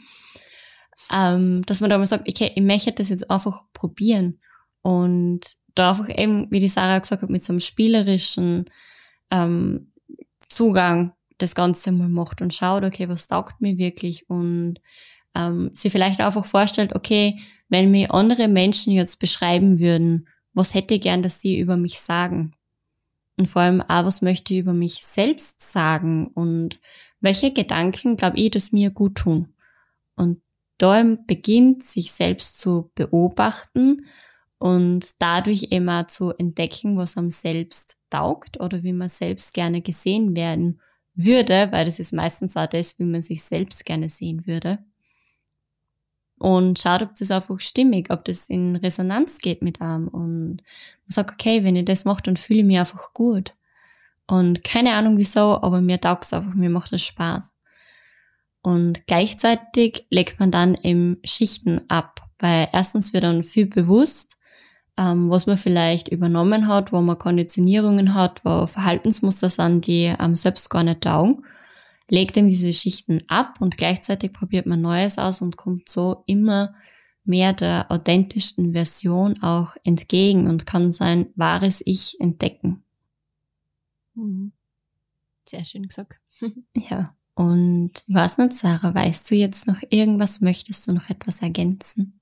Ähm, 1.12 1.64
dass 1.66 1.80
man 1.80 1.88
da 1.88 1.98
mal 1.98 2.06
sagt, 2.06 2.28
okay, 2.28 2.52
ich 2.54 2.62
möchte 2.62 2.92
das 2.92 3.08
jetzt 3.08 3.30
einfach 3.30 3.62
probieren. 3.72 4.40
Und 4.82 5.40
da 5.74 5.90
einfach 5.90 6.08
eben, 6.08 6.50
wie 6.50 6.58
die 6.58 6.68
Sarah 6.68 6.98
gesagt 6.98 7.22
hat, 7.22 7.30
mit 7.30 7.44
so 7.44 7.52
einem 7.52 7.60
spielerischen 7.60 8.66
ähm, 9.30 9.92
Zugang 10.48 11.12
das 11.38 11.54
Ganze 11.54 11.92
mal 11.92 12.08
macht 12.08 12.42
und 12.42 12.52
schaut, 12.52 12.84
okay, 12.84 13.08
was 13.08 13.28
taugt 13.28 13.60
mir 13.60 13.78
wirklich 13.78 14.28
und 14.28 14.80
ähm, 15.34 15.70
sie 15.74 15.90
vielleicht 15.90 16.20
einfach 16.20 16.44
vorstellt, 16.44 16.94
okay, 16.94 17.38
wenn 17.68 17.90
mir 17.90 18.12
andere 18.12 18.48
Menschen 18.48 18.92
jetzt 18.92 19.20
beschreiben 19.20 19.78
würden, 19.78 20.28
was 20.52 20.74
hätte 20.74 20.94
ich 20.94 21.02
gern, 21.02 21.22
dass 21.22 21.40
sie 21.40 21.58
über 21.58 21.76
mich 21.76 22.00
sagen? 22.00 22.52
Und 23.40 23.46
vor 23.46 23.62
allem 23.62 23.80
auch, 23.80 24.04
was 24.04 24.20
möchte 24.20 24.52
ich 24.52 24.60
über 24.60 24.74
mich 24.74 24.96
selbst 24.96 25.62
sagen? 25.62 26.26
Und 26.26 26.78
welche 27.20 27.54
Gedanken 27.54 28.16
glaube 28.16 28.36
ich, 28.36 28.50
dass 28.50 28.70
mir 28.70 28.90
gut 28.90 29.14
tun? 29.14 29.54
Und 30.14 30.42
da 30.76 31.02
beginnt, 31.26 31.82
sich 31.82 32.12
selbst 32.12 32.58
zu 32.58 32.90
beobachten 32.94 34.04
und 34.58 35.06
dadurch 35.22 35.68
immer 35.70 36.06
zu 36.06 36.32
entdecken, 36.32 36.98
was 36.98 37.16
am 37.16 37.30
selbst 37.30 37.96
taugt 38.10 38.60
oder 38.60 38.82
wie 38.82 38.92
man 38.92 39.08
selbst 39.08 39.54
gerne 39.54 39.80
gesehen 39.80 40.36
werden 40.36 40.82
würde, 41.14 41.68
weil 41.70 41.86
das 41.86 41.98
ist 41.98 42.12
meistens 42.12 42.58
auch 42.58 42.66
das, 42.66 42.98
wie 42.98 43.04
man 43.04 43.22
sich 43.22 43.42
selbst 43.42 43.86
gerne 43.86 44.10
sehen 44.10 44.46
würde 44.46 44.84
und 46.40 46.78
schaut, 46.78 47.02
ob 47.02 47.14
das 47.16 47.30
einfach 47.30 47.60
stimmig, 47.60 48.10
ob 48.10 48.24
das 48.24 48.48
in 48.48 48.76
Resonanz 48.76 49.40
geht 49.40 49.60
mit 49.60 49.82
einem 49.82 50.08
und 50.08 50.56
man 50.56 51.10
sagt, 51.10 51.32
okay, 51.32 51.64
wenn 51.64 51.76
ich 51.76 51.84
das 51.84 52.06
mache, 52.06 52.22
dann 52.22 52.38
fühle 52.38 52.60
ich 52.60 52.64
mich 52.64 52.78
einfach 52.78 53.12
gut. 53.12 53.52
Und 54.26 54.64
keine 54.64 54.94
Ahnung 54.94 55.18
wieso, 55.18 55.60
aber 55.60 55.82
mir 55.82 56.00
taugt 56.00 56.24
es 56.24 56.32
einfach, 56.32 56.54
mir 56.54 56.70
macht 56.70 56.94
es 56.94 57.04
Spaß. 57.04 57.52
Und 58.62 59.06
gleichzeitig 59.06 60.06
legt 60.08 60.40
man 60.40 60.50
dann 60.50 60.76
eben 60.76 61.18
Schichten 61.24 61.82
ab, 61.90 62.22
weil 62.38 62.68
erstens 62.72 63.12
wird 63.12 63.24
dann 63.24 63.44
viel 63.44 63.66
bewusst, 63.66 64.38
ähm, 64.96 65.28
was 65.28 65.46
man 65.46 65.58
vielleicht 65.58 66.08
übernommen 66.08 66.68
hat, 66.68 66.90
wo 66.90 67.02
man 67.02 67.18
Konditionierungen 67.18 68.14
hat, 68.14 68.46
wo 68.46 68.66
Verhaltensmuster 68.66 69.50
sind, 69.50 69.86
die 69.86 70.08
einem 70.08 70.36
selbst 70.36 70.70
gar 70.70 70.84
nicht 70.84 71.02
taugen, 71.02 71.44
legt 72.10 72.36
ihm 72.36 72.48
diese 72.48 72.72
Schichten 72.72 73.22
ab 73.28 73.60
und 73.60 73.76
gleichzeitig 73.76 74.32
probiert 74.32 74.66
man 74.66 74.80
Neues 74.80 75.18
aus 75.18 75.42
und 75.42 75.56
kommt 75.56 75.88
so 75.88 76.24
immer 76.26 76.74
mehr 77.24 77.52
der 77.52 77.90
authentischsten 77.90 78.72
Version 78.72 79.42
auch 79.42 79.76
entgegen 79.84 80.46
und 80.46 80.66
kann 80.66 80.92
sein 80.92 81.28
wahres 81.36 81.82
Ich 81.84 82.20
entdecken. 82.20 82.82
Mhm. 84.14 84.52
Sehr 85.48 85.64
schön 85.64 85.86
gesagt. 85.86 86.20
ja. 86.76 87.14
Und 87.34 87.92
was 88.08 88.38
nicht, 88.38 88.54
Sarah, 88.54 88.94
weißt 88.94 89.30
du 89.30 89.34
jetzt 89.34 89.66
noch 89.66 89.80
irgendwas? 89.88 90.40
Möchtest 90.40 90.86
du 90.86 90.92
noch 90.92 91.08
etwas 91.08 91.40
ergänzen? 91.40 92.20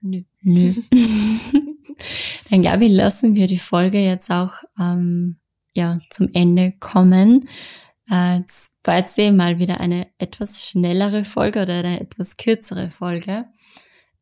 Nö. 0.00 0.22
Nö. 0.42 0.74
Dann 2.50 2.62
glaube 2.62 2.84
ich, 2.84 2.92
lassen 2.92 3.34
wir 3.34 3.46
die 3.46 3.56
Folge 3.56 3.98
jetzt 3.98 4.30
auch 4.30 4.62
ähm, 4.78 5.36
ja, 5.74 6.00
zum 6.10 6.28
Ende 6.32 6.72
kommen. 6.78 7.48
Äh, 8.08 9.32
mal 9.32 9.58
wieder 9.58 9.80
eine 9.80 10.06
etwas 10.18 10.68
schnellere 10.68 11.24
Folge 11.24 11.62
oder 11.62 11.74
eine 11.74 12.00
etwas 12.00 12.36
kürzere 12.36 12.90
Folge. 12.90 13.46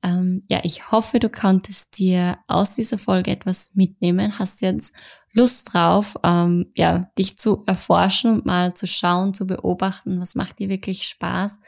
Ähm, 0.03 0.44
ja, 0.49 0.61
ich 0.62 0.90
hoffe, 0.90 1.18
du 1.18 1.29
konntest 1.29 1.99
dir 1.99 2.38
aus 2.47 2.75
dieser 2.75 2.99
Folge 2.99 3.31
etwas 3.31 3.73
mitnehmen, 3.75 4.38
hast 4.38 4.62
jetzt 4.62 4.94
Lust 5.33 5.73
drauf, 5.73 6.16
ähm, 6.23 6.70
ja, 6.75 7.11
dich 7.18 7.37
zu 7.38 7.64
erforschen 7.66 8.33
und 8.33 8.47
mal 8.47 8.75
zu 8.75 8.87
schauen, 8.87 9.35
zu 9.35 9.47
beobachten, 9.47 10.20
was 10.20 10.35
macht 10.35 10.59
dir 10.59 10.68
wirklich 10.68 11.05
Spaß 11.05 11.61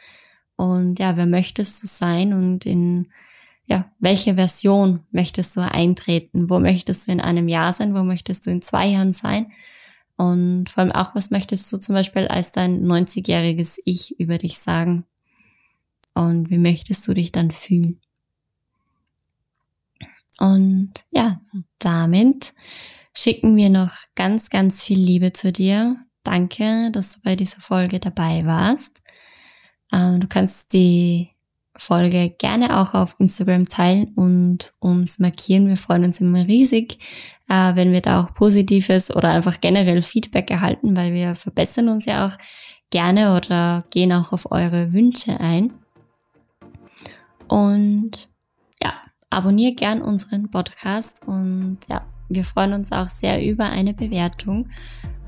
und 0.56 0.98
ja, 0.98 1.16
wer 1.16 1.26
möchtest 1.26 1.82
du 1.82 1.86
sein 1.86 2.32
und 2.32 2.66
in 2.66 3.08
ja, 3.66 3.90
welche 3.98 4.36
Version 4.36 5.00
möchtest 5.10 5.56
du 5.56 5.60
eintreten? 5.60 6.48
Wo 6.48 6.60
möchtest 6.60 7.08
du 7.08 7.12
in 7.12 7.20
einem 7.20 7.48
Jahr 7.48 7.72
sein? 7.72 7.96
Wo 7.96 8.04
möchtest 8.04 8.46
du 8.46 8.52
in 8.52 8.62
zwei 8.62 8.86
Jahren 8.86 9.12
sein? 9.12 9.50
Und 10.16 10.70
vor 10.70 10.82
allem 10.82 10.92
auch, 10.92 11.14
was 11.14 11.30
möchtest 11.30 11.72
du 11.72 11.78
zum 11.78 11.94
Beispiel 11.94 12.26
als 12.26 12.52
dein 12.52 12.84
90-jähriges 12.84 13.78
Ich 13.84 14.18
über 14.18 14.38
dich 14.38 14.58
sagen? 14.58 15.04
Und 16.14 16.48
wie 16.50 16.58
möchtest 16.58 17.06
du 17.06 17.14
dich 17.14 17.32
dann 17.32 17.50
fühlen? 17.50 18.00
Und 20.38 20.92
ja, 21.10 21.40
damit 21.78 22.54
schicken 23.14 23.56
wir 23.56 23.70
noch 23.70 23.92
ganz, 24.14 24.50
ganz 24.50 24.84
viel 24.84 24.98
Liebe 24.98 25.32
zu 25.32 25.52
dir. 25.52 25.96
Danke, 26.22 26.90
dass 26.92 27.10
du 27.10 27.20
bei 27.22 27.36
dieser 27.36 27.60
Folge 27.60 28.00
dabei 28.00 28.44
warst. 28.44 29.02
Ähm, 29.92 30.20
du 30.20 30.26
kannst 30.26 30.72
die 30.72 31.30
Folge 31.78 32.34
gerne 32.38 32.80
auch 32.80 32.94
auf 32.94 33.16
Instagram 33.18 33.66
teilen 33.66 34.12
und 34.14 34.72
uns 34.78 35.18
markieren. 35.18 35.68
Wir 35.68 35.76
freuen 35.76 36.04
uns 36.04 36.20
immer 36.20 36.46
riesig, 36.46 36.98
äh, 37.48 37.74
wenn 37.74 37.92
wir 37.92 38.00
da 38.00 38.22
auch 38.22 38.34
positives 38.34 39.14
oder 39.14 39.30
einfach 39.30 39.60
generell 39.60 40.02
Feedback 40.02 40.50
erhalten, 40.50 40.96
weil 40.96 41.12
wir 41.12 41.34
verbessern 41.36 41.88
uns 41.88 42.06
ja 42.06 42.26
auch 42.26 42.38
gerne 42.90 43.36
oder 43.36 43.84
gehen 43.90 44.12
auch 44.12 44.32
auf 44.32 44.50
eure 44.50 44.92
Wünsche 44.92 45.38
ein. 45.40 45.72
Und 47.48 48.28
abonniere 49.36 49.74
gern 49.74 50.02
unseren 50.02 50.50
Podcast 50.50 51.20
und 51.26 51.78
ja, 51.88 52.06
wir 52.28 52.44
freuen 52.44 52.72
uns 52.72 52.90
auch 52.90 53.10
sehr 53.10 53.44
über 53.46 53.66
eine 53.66 53.94
Bewertung. 53.94 54.68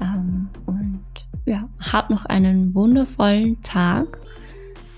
Ähm, 0.00 0.48
und 0.66 1.04
ja, 1.44 1.68
hab 1.92 2.10
noch 2.10 2.24
einen 2.24 2.74
wundervollen 2.74 3.60
Tag. 3.60 4.18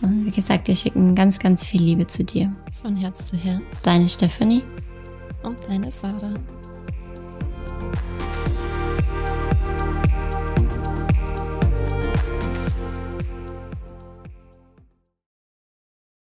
Und 0.03 0.25
wie 0.25 0.31
gesagt, 0.31 0.69
wir 0.69 0.77
schicken 0.77 1.15
ganz, 1.15 1.39
ganz 1.39 1.65
viel 1.65 1.83
Liebe 1.83 2.07
zu 2.07 2.25
dir. 2.25 2.55
Von 2.81 2.97
Herz 2.97 3.27
zu 3.27 3.37
Herz. 3.37 3.83
Deine 3.83 4.09
Stephanie. 4.09 4.63
Und 5.43 5.57
deine 5.69 5.91
Sarah. 5.91 6.35